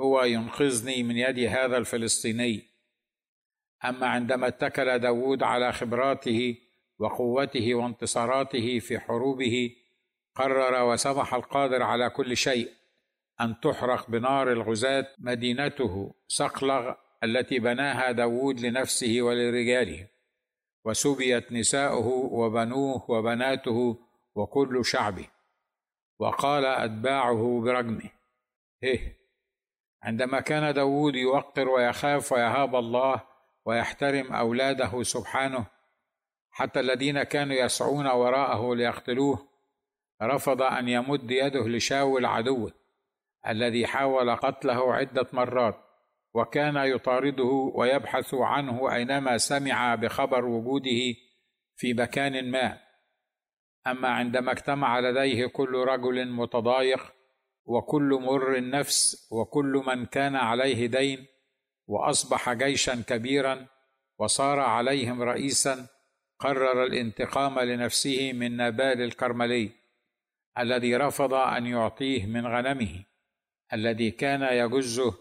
هو 0.00 0.22
ينقذني 0.22 1.02
من 1.02 1.16
يد 1.16 1.38
هذا 1.38 1.76
الفلسطيني. 1.76 2.62
أما 3.84 4.06
عندما 4.06 4.48
اتكل 4.48 4.98
داود 4.98 5.42
على 5.42 5.72
خبراته 5.72 6.56
وقوته 6.98 7.74
وانتصاراته 7.74 8.78
في 8.78 8.98
حروبه 8.98 9.76
قرر 10.34 10.82
وسمح 10.82 11.34
القادر 11.34 11.82
على 11.82 12.10
كل 12.10 12.36
شيء 12.36 12.70
أن 13.40 13.60
تحرق 13.60 14.10
بنار 14.10 14.52
الغزاة 14.52 15.06
مدينته 15.18 16.14
صقلغ 16.28 16.94
التي 17.24 17.58
بناها 17.58 18.12
داود 18.12 18.60
لنفسه 18.60 19.22
ولرجاله. 19.22 20.08
وسبيت 20.84 21.52
نساؤه 21.52 22.06
وبنوه 22.08 23.10
وبناته 23.10 23.98
وكل 24.34 24.84
شعبه. 24.84 25.37
وقال 26.18 26.64
أتباعه 26.64 27.60
برجمه 27.64 28.10
إيه 28.82 29.18
عندما 30.02 30.40
كان 30.40 30.74
داود 30.74 31.14
يوقر 31.14 31.68
ويخاف 31.68 32.32
ويهاب 32.32 32.76
الله 32.76 33.20
ويحترم 33.64 34.32
أولاده 34.32 35.02
سبحانه 35.02 35.66
حتى 36.50 36.80
الذين 36.80 37.22
كانوا 37.22 37.56
يسعون 37.56 38.06
وراءه 38.06 38.74
ليقتلوه 38.74 39.48
رفض 40.22 40.62
أن 40.62 40.88
يمد 40.88 41.30
يده 41.30 41.68
لشاول 41.68 42.26
عدوه 42.26 42.72
الذي 43.48 43.86
حاول 43.86 44.36
قتله 44.36 44.94
عدة 44.94 45.26
مرات 45.32 45.76
وكان 46.34 46.76
يطارده 46.76 47.72
ويبحث 47.74 48.34
عنه 48.34 48.94
أينما 48.94 49.38
سمع 49.38 49.94
بخبر 49.94 50.44
وجوده 50.44 51.14
في 51.76 51.94
مكان 51.94 52.50
ما. 52.50 52.87
أما 53.90 54.08
عندما 54.08 54.52
اجتمع 54.52 55.00
لديه 55.00 55.46
كل 55.46 55.74
رجل 55.74 56.28
متضايق 56.28 57.12
وكل 57.64 58.18
مر 58.22 58.56
النفس 58.56 59.28
وكل 59.30 59.82
من 59.86 60.06
كان 60.06 60.36
عليه 60.36 60.86
دين 60.86 61.26
وأصبح 61.86 62.52
جيشا 62.52 63.02
كبيرا 63.08 63.66
وصار 64.18 64.60
عليهم 64.60 65.22
رئيسا 65.22 65.86
قرر 66.38 66.84
الانتقام 66.84 67.60
لنفسه 67.60 68.32
من 68.32 68.56
نابال 68.56 69.02
الكرملي 69.02 69.70
الذي 70.58 70.96
رفض 70.96 71.34
أن 71.34 71.66
يعطيه 71.66 72.26
من 72.26 72.46
غنمه 72.46 73.04
الذي 73.72 74.10
كان 74.10 74.42
يجزه 74.42 75.14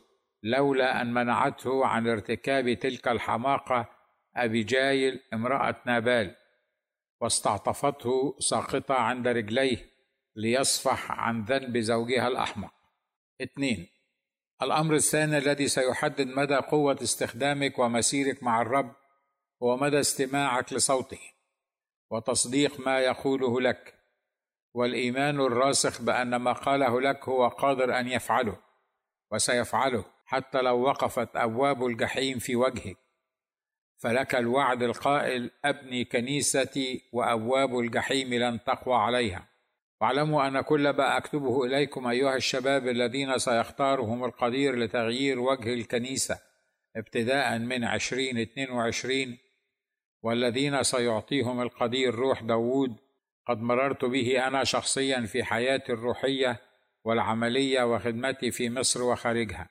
لولا 0.44 1.02
أن 1.02 1.14
منعته 1.14 1.86
عن 1.86 2.08
ارتكاب 2.08 2.74
تلك 2.74 3.08
الحماقة 3.08 3.90
ابيجايل 4.36 5.20
امرأة 5.34 5.76
نابال. 5.86 6.36
واستعطفته 7.22 8.36
ساقطة 8.40 8.96
عند 8.96 9.28
رجليه 9.28 9.90
ليصفح 10.36 11.12
عن 11.12 11.44
ذنب 11.44 11.78
زوجها 11.78 12.28
الأحمق. 12.28 12.74
اثنين 13.42 13.88
الأمر 14.62 14.96
الثاني 14.96 15.38
الذي 15.38 15.68
سيحدد 15.68 16.28
مدى 16.28 16.56
قوة 16.56 16.98
استخدامك 17.04 17.80
ومسيرك 17.80 18.44
مع 18.44 18.62
الرب 18.62 18.96
هو 19.64 19.78
مدى 19.78 20.00
استماعك 20.00 20.74
لصوته 20.74 21.20
وتصديق 22.12 22.80
ما 22.80 23.00
يقوله 23.00 23.62
لك 23.62 23.94
والإيمان 24.74 25.40
الراسخ 25.40 26.02
بأن 26.02 26.36
ما 26.36 26.54
قاله 26.54 27.02
لك 27.02 27.30
هو 27.30 27.48
قادر 27.48 28.00
أن 28.00 28.08
يفعله 28.08 28.60
وسيفعله 29.32 30.06
حتى 30.26 30.62
لو 30.62 30.82
وقفت 30.82 31.36
أبواب 31.36 31.86
الجحيم 31.86 32.40
في 32.40 32.56
وجهك 32.56 32.98
فلك 33.98 34.36
الوعد 34.36 34.84
القائل 34.84 35.52
أبني 35.66 36.06
كنيستي 36.06 37.02
وأبواب 37.14 37.80
الجحيم 37.80 38.34
لن 38.34 38.64
تقوى 38.64 38.96
عليها. 38.96 39.48
واعلموا 40.02 40.48
أن 40.48 40.62
كل 40.62 40.90
ما 40.90 41.18
أكتبه 41.18 41.64
إليكم 41.66 42.08
أيها 42.08 42.36
الشباب 42.36 42.88
الذين 42.88 43.38
سيختارهم 43.38 44.26
القدير 44.26 44.76
لتغيير 44.76 45.40
وجه 45.40 45.74
الكنيسة 45.74 46.40
ابتداء 46.96 47.58
من 47.58 47.84
عشرين 47.84 48.38
اتنين 48.38 48.72
وعشرين 48.72 49.38
والذين 50.24 50.84
سيعطيهم 50.84 51.62
القدير 51.62 52.16
روح 52.16 52.44
داوود 52.44 52.96
قد 53.48 53.62
مررت 53.62 54.06
به 54.06 54.48
أنا 54.48 54.64
شخصيا 54.64 55.22
في 55.22 55.44
حياتي 55.44 55.92
الروحية 55.92 56.62
والعملية 57.04 57.84
وخدمتي 57.84 58.52
في 58.52 58.70
مصر 58.70 59.04
وخارجها. 59.04 59.70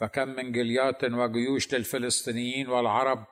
فكم 0.00 0.28
من 0.28 0.52
جليات 0.52 1.04
وجيوش 1.04 1.74
للفلسطينيين 1.74 2.68
والعرب 2.68 3.24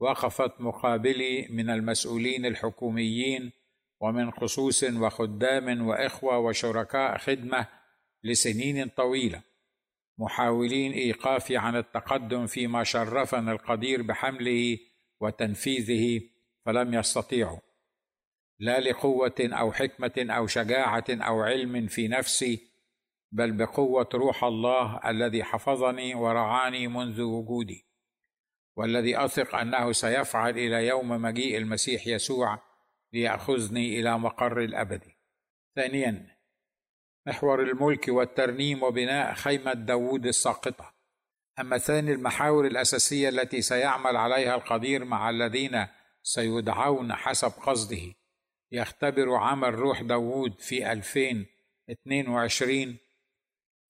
وقفت 0.00 0.60
مقابلي 0.60 1.48
من 1.50 1.70
المسؤولين 1.70 2.46
الحكوميين 2.46 3.52
ومن 4.00 4.30
خصوص 4.30 4.84
وخدام 4.84 5.86
وإخوة 5.86 6.38
وشركاء 6.38 7.18
خدمة 7.18 7.66
لسنين 8.24 8.88
طويلة 8.88 9.42
محاولين 10.18 10.92
ايقافي 10.92 11.56
عن 11.56 11.76
التقدم 11.76 12.46
فيما 12.46 12.84
شرفنا 12.84 13.52
القدير 13.52 14.02
بحمله 14.02 14.78
وتنفيذه 15.20 16.20
فلم 16.66 16.94
يستطيعوا. 16.94 17.58
لا 18.58 18.80
لقوة 18.80 19.34
أو 19.40 19.72
حكمة 19.72 20.12
أو 20.18 20.46
شجاعة 20.46 21.04
أو 21.10 21.42
علم 21.42 21.86
في 21.86 22.08
نفسي 22.08 22.69
بل 23.32 23.52
بقوة 23.52 24.08
روح 24.14 24.44
الله 24.44 25.10
الذي 25.10 25.44
حفظني 25.44 26.14
ورعاني 26.14 26.88
منذ 26.88 27.20
وجودي 27.20 27.86
والذي 28.76 29.24
أثق 29.24 29.54
أنه 29.54 29.92
سيفعل 29.92 30.50
إلى 30.50 30.86
يوم 30.86 31.08
مجيء 31.08 31.58
المسيح 31.58 32.06
يسوع 32.06 32.62
ليأخذني 33.12 34.00
إلى 34.00 34.18
مقر 34.18 34.60
الأبد. 34.60 35.02
ثانيا 35.76 36.36
محور 37.26 37.62
الملك 37.62 38.08
والترنيم 38.08 38.82
وبناء 38.82 39.34
خيمة 39.34 39.72
داوود 39.72 40.26
الساقطة. 40.26 40.94
أما 41.60 41.78
ثاني 41.78 42.12
المحاور 42.12 42.66
الأساسية 42.66 43.28
التي 43.28 43.62
سيعمل 43.62 44.16
عليها 44.16 44.54
القدير 44.54 45.04
مع 45.04 45.30
الذين 45.30 45.86
سيدعون 46.22 47.12
حسب 47.12 47.50
قصده 47.50 48.14
يختبر 48.72 49.34
عمل 49.34 49.74
روح 49.74 50.02
داوود 50.02 50.60
في 50.60 50.92
2022 50.92 52.98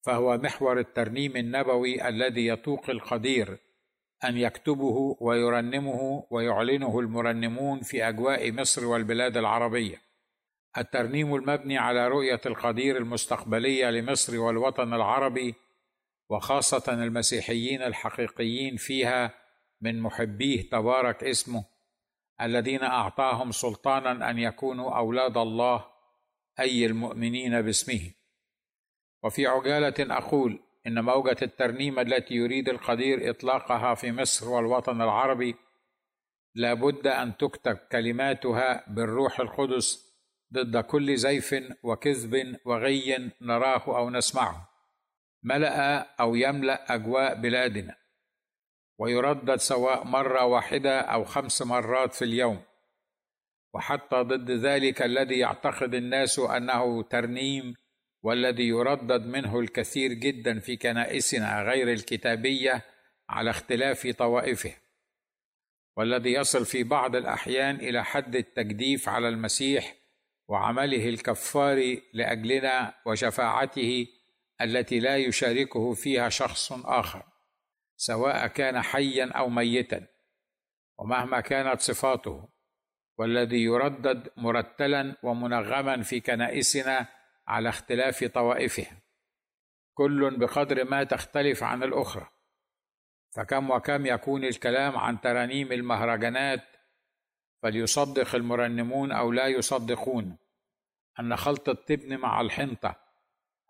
فهو 0.03 0.39
محور 0.39 0.79
الترنيم 0.79 1.37
النبوي 1.37 2.09
الذي 2.09 2.47
يطوق 2.47 2.91
القدير 2.91 3.59
أن 4.25 4.37
يكتبه 4.37 5.17
ويرنمه 5.21 6.27
ويعلنه 6.31 6.99
المرنمون 6.99 7.81
في 7.81 8.09
أجواء 8.09 8.53
مصر 8.53 8.87
والبلاد 8.87 9.37
العربية. 9.37 10.03
الترنيم 10.79 11.35
المبني 11.35 11.79
على 11.79 12.09
رؤية 12.09 12.41
القدير 12.47 12.97
المستقبلية 12.97 13.91
لمصر 13.91 14.39
والوطن 14.39 14.95
العربي 14.95 15.55
وخاصة 16.31 16.93
المسيحيين 16.93 17.83
الحقيقيين 17.83 18.77
فيها 18.77 19.35
من 19.81 20.01
محبيه 20.01 20.71
تبارك 20.71 21.25
اسمه 21.25 21.65
الذين 22.41 22.83
أعطاهم 22.83 23.53
سلطانا 23.53 24.31
أن 24.31 24.39
يكونوا 24.39 24.97
أولاد 24.97 25.37
الله 25.37 25.87
أي 26.61 26.87
المؤمنين 26.87 27.63
باسمه. 27.63 28.20
وفي 29.23 29.47
عجالة 29.47 30.17
أقول 30.17 30.61
إن 30.87 31.05
موجة 31.05 31.37
الترنيمه 31.43 32.03
التي 32.03 32.35
يريد 32.35 32.69
القدير 32.69 33.31
إطلاقها 33.31 33.95
في 33.95 34.13
مصر 34.13 34.49
والوطن 34.49 35.03
العربي 35.03 35.55
لا 36.55 36.75
بد 36.75 37.07
أن 37.07 37.37
تكتب 37.37 37.77
كلماتها 37.77 38.85
بالروح 38.89 39.41
القدس 39.41 40.11
ضد 40.53 40.77
كل 40.77 41.17
زيف 41.17 41.55
وكذب 41.83 42.57
وغي 42.65 43.31
نراه 43.41 43.99
أو 43.99 44.11
نسمعه 44.11 44.69
ملأ 45.43 45.99
أو 46.21 46.35
يملأ 46.35 46.95
أجواء 46.95 47.35
بلادنا 47.35 47.97
ويردد 48.99 49.57
سواء 49.57 50.05
مرة 50.05 50.45
واحدة 50.45 51.01
أو 51.01 51.25
خمس 51.25 51.63
مرات 51.63 52.15
في 52.15 52.25
اليوم. 52.25 52.63
وحتى 53.75 54.17
ضد 54.17 54.51
ذلك 54.51 55.03
الذي 55.03 55.39
يعتقد 55.39 55.95
الناس 55.95 56.39
أنه 56.39 57.03
ترنيم 57.03 57.75
والذي 58.23 58.69
يردد 58.69 59.27
منه 59.27 59.61
الكثير 59.61 60.13
جدا 60.13 60.61
في 60.61 60.77
كنائسنا 60.77 61.63
غير 61.63 61.93
الكتابية 61.93 62.83
على 63.29 63.51
اختلاف 63.51 64.07
طوائفه 64.07 64.73
والذي 65.97 66.33
يصل 66.33 66.67
في 66.67 66.83
بعض 66.83 67.17
الأحيان 67.17 67.77
إلى 67.77 68.05
حد 68.05 68.37
التجديف 68.37 69.09
على 69.09 69.29
المسيح 69.29 69.97
وعمله 70.49 71.09
الكفار 71.09 71.97
لأجلنا 72.13 72.95
وشفاعته 73.07 74.07
التي 74.61 75.01
لا 75.01 75.17
يشاركه 75.17 75.95
فيها 75.95 76.29
شخص 76.29 76.73
آخر 76.73 77.23
سواء 77.97 78.47
كان 78.47 78.83
حيا 78.83 79.33
أو 79.33 79.49
ميتا 79.49 80.07
ومهما 80.99 81.41
كانت 81.41 81.81
صفاته 81.81 82.49
والذي 83.19 83.63
يردد 83.63 84.29
مرتلا 84.37 85.17
ومنغما 85.23 86.03
في 86.03 86.21
كنائسنا 86.21 87.20
على 87.51 87.69
اختلاف 87.69 88.25
طوائفها 88.25 88.97
كل 89.95 90.37
بقدر 90.39 90.85
ما 90.85 91.05
تختلف 91.05 91.63
عن 91.63 91.83
الأخرى. 91.83 92.29
فكم 93.31 93.71
وكم 93.71 94.07
يكون 94.07 94.45
الكلام 94.45 94.97
عن 94.97 95.21
ترانيم 95.21 95.73
المهرجانات 95.73 96.65
فليصدق 97.63 98.35
المرنمون 98.35 99.13
أو 99.13 99.33
لا 99.33 99.47
يصدقون. 99.47 100.37
أن 101.21 101.37
خلط 101.37 101.69
التبن 101.69 102.17
مع 102.19 102.41
الحنطة 102.41 102.97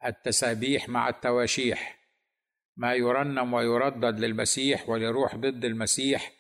التسابيح 0.05 0.89
مع 0.89 1.09
التواشيح 1.09 1.99
ما 2.77 2.95
يرنم 2.95 3.55
ويردد 3.55 4.21
للمسيح 4.21 4.89
ولروح 4.89 5.37
ضد 5.37 5.65
المسيح 5.65 6.33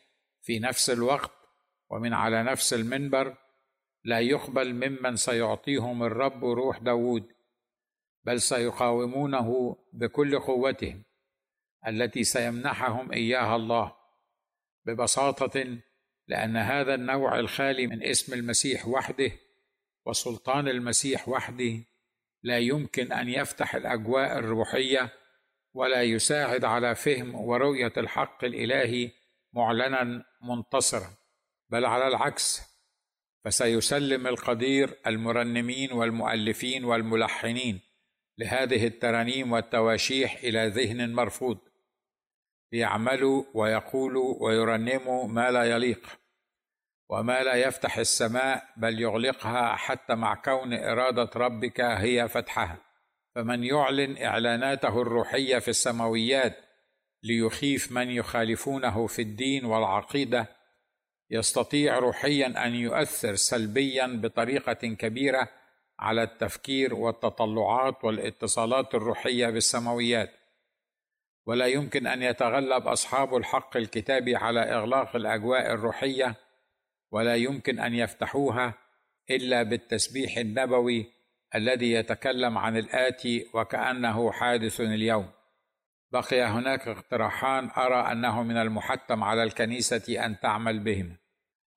في 0.42 0.58
نفس 0.58 0.90
الوقت 0.90 1.32
ومن 1.90 2.12
على 2.12 2.42
نفس 2.42 2.74
المنبر 2.74 3.36
لا 4.04 4.20
يقبل 4.20 4.74
ممن 4.74 5.16
سيعطيهم 5.16 6.02
الرب 6.02 6.44
روح 6.44 6.78
داود 6.78 7.32
بل 8.24 8.40
سيقاومونه 8.40 9.76
بكل 9.92 10.38
قوتهم 10.38 11.02
التي 11.86 12.24
سيمنحهم 12.24 13.12
إياها 13.12 13.56
الله 13.56 13.96
ببساطة 14.86 15.78
لأن 16.28 16.56
هذا 16.56 16.94
النوع 16.94 17.38
الخالي 17.38 17.86
من 17.86 18.02
اسم 18.02 18.34
المسيح 18.34 18.88
وحده 18.88 19.32
وسلطان 20.06 20.68
المسيح 20.68 21.28
وحده 21.28 21.84
لا 22.42 22.58
يمكن 22.58 23.12
أن 23.12 23.28
يفتح 23.28 23.74
الأجواء 23.74 24.38
الروحية 24.38 25.12
ولا 25.74 26.02
يساعد 26.02 26.64
على 26.64 26.94
فهم 26.94 27.34
ورؤية 27.34 27.92
الحق 27.96 28.44
الإلهي 28.44 29.10
معلنا 29.52 30.24
منتصرا 30.42 31.10
بل 31.68 31.84
على 31.84 32.08
العكس 32.08 32.69
فسيسلم 33.44 34.26
القدير 34.26 34.98
المرنمين 35.06 35.92
والمؤلفين 35.92 36.84
والملحنين 36.84 37.80
لهذه 38.38 38.86
الترانيم 38.86 39.52
والتواشيح 39.52 40.36
إلى 40.44 40.66
ذهن 40.66 41.12
مرفوض. 41.12 41.58
ليعملوا 42.72 43.44
ويقولوا 43.54 44.36
ويرنموا 44.40 45.28
ما 45.28 45.50
لا 45.50 45.64
يليق 45.64 46.18
وما 47.08 47.42
لا 47.42 47.54
يفتح 47.54 47.98
السماء 47.98 48.64
بل 48.76 49.00
يغلقها 49.00 49.76
حتى 49.76 50.14
مع 50.14 50.34
كون 50.34 50.74
إرادة 50.74 51.30
ربك 51.36 51.80
هي 51.80 52.28
فتحها. 52.28 52.90
فمن 53.34 53.64
يعلن 53.64 54.22
إعلاناته 54.22 55.02
الروحية 55.02 55.58
في 55.58 55.68
السماويات 55.68 56.56
ليخيف 57.22 57.92
من 57.92 58.10
يخالفونه 58.10 59.06
في 59.06 59.22
الدين 59.22 59.64
والعقيدة 59.64 60.59
يستطيع 61.30 61.98
روحيا 61.98 62.66
أن 62.66 62.74
يؤثر 62.74 63.34
سلبيا 63.34 64.06
بطريقة 64.06 64.72
كبيرة 64.72 65.48
على 65.98 66.22
التفكير 66.22 66.94
والتطلعات 66.94 68.04
والاتصالات 68.04 68.94
الروحية 68.94 69.46
بالسماويات. 69.46 70.30
ولا 71.46 71.66
يمكن 71.66 72.06
أن 72.06 72.22
يتغلب 72.22 72.88
أصحاب 72.88 73.36
الحق 73.36 73.76
الكتابي 73.76 74.36
على 74.36 74.60
إغلاق 74.60 75.16
الأجواء 75.16 75.72
الروحية 75.72 76.34
ولا 77.10 77.36
يمكن 77.36 77.78
أن 77.78 77.94
يفتحوها 77.94 78.74
إلا 79.30 79.62
بالتسبيح 79.62 80.36
النبوي 80.36 81.12
الذي 81.54 81.92
يتكلم 81.92 82.58
عن 82.58 82.76
الآتي 82.76 83.46
وكأنه 83.54 84.32
حادث 84.32 84.80
اليوم. 84.80 85.30
بقي 86.12 86.42
هناك 86.42 86.88
اقتراحان 86.88 87.70
أرى 87.76 88.12
أنه 88.12 88.42
من 88.42 88.56
المحتم 88.56 89.24
على 89.24 89.42
الكنيسة 89.42 90.26
أن 90.26 90.40
تعمل 90.40 90.78
بهم. 90.78 91.19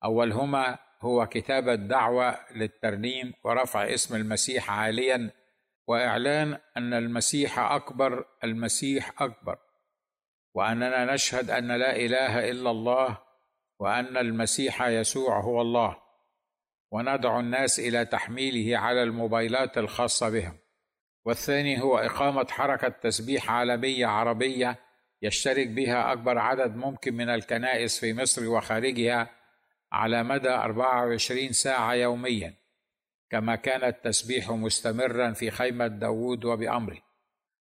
أولهما 0.04 0.78
هو 1.00 1.26
كتابه 1.26 1.74
دعوه 1.74 2.38
للترنيم 2.54 3.32
ورفع 3.44 3.94
اسم 3.94 4.16
المسيح 4.16 4.70
عاليا 4.70 5.30
وإعلان 5.86 6.58
أن 6.76 6.94
المسيح 6.94 7.58
أكبر 7.58 8.24
المسيح 8.44 9.22
أكبر. 9.22 9.58
وأننا 10.54 11.14
نشهد 11.14 11.50
أن 11.50 11.72
لا 11.72 11.96
إله 11.96 12.50
إلا 12.50 12.70
الله 12.70 13.18
وأن 13.80 14.16
المسيح 14.16 14.82
يسوع 14.82 15.40
هو 15.40 15.60
الله. 15.60 15.96
وندعو 16.90 17.40
الناس 17.40 17.80
إلى 17.80 18.04
تحميله 18.04 18.78
على 18.78 19.02
الموبايلات 19.02 19.78
الخاصة 19.78 20.30
بهم. 20.30 20.58
والثاني 21.26 21.82
هو 21.82 21.98
إقامة 21.98 22.46
حركة 22.50 22.88
تسبيح 22.88 23.50
عالمية 23.50 24.06
عربية 24.06 24.78
يشترك 25.22 25.68
بها 25.68 26.12
أكبر 26.12 26.38
عدد 26.38 26.76
ممكن 26.76 27.14
من 27.14 27.28
الكنائس 27.28 28.00
في 28.00 28.14
مصر 28.14 28.48
وخارجها 28.48 29.30
على 29.92 30.22
مدى 30.22 30.50
24 30.50 31.52
ساعة 31.52 31.94
يوميا 31.94 32.54
كما 33.30 33.56
كان 33.56 33.84
التسبيح 33.84 34.50
مستمرا 34.50 35.32
في 35.32 35.50
خيمة 35.50 35.86
داوود 35.86 36.44
وبأمره. 36.44 37.02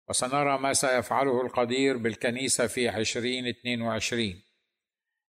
وسنرى 0.10 0.58
ما 0.58 0.74
سيفعله 0.74 1.42
القدير 1.42 1.98
بالكنيسة 1.98 2.68
في 2.68 2.90
2022 2.90 4.42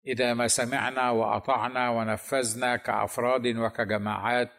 إذا 0.06 0.34
ما 0.34 0.48
سمعنا 0.48 1.10
وأطعنا 1.10 1.90
ونفذنا 1.90 2.76
كأفراد 2.76 3.46
وكجماعات 3.46 4.50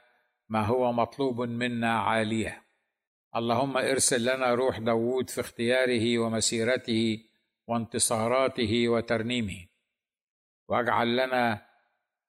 ما 0.49 0.65
هو 0.65 0.91
مطلوب 0.91 1.41
منا 1.41 1.99
عالية. 1.99 2.63
اللهم 3.35 3.77
ارسل 3.77 4.35
لنا 4.35 4.53
روح 4.53 4.79
داوود 4.79 5.29
في 5.29 5.41
اختياره 5.41 6.19
ومسيرته 6.19 7.23
وانتصاراته 7.67 8.89
وترنيمه. 8.89 9.65
واجعل 10.67 11.15
لنا 11.17 11.68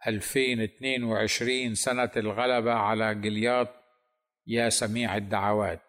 2022 0.07 1.75
سنة 1.75 2.11
الغلبة 2.17 2.73
على 2.73 3.15
جلياط 3.15 3.69
يا 4.47 4.69
سميع 4.69 5.17
الدعوات. 5.17 5.81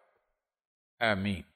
آمين. 1.01 1.50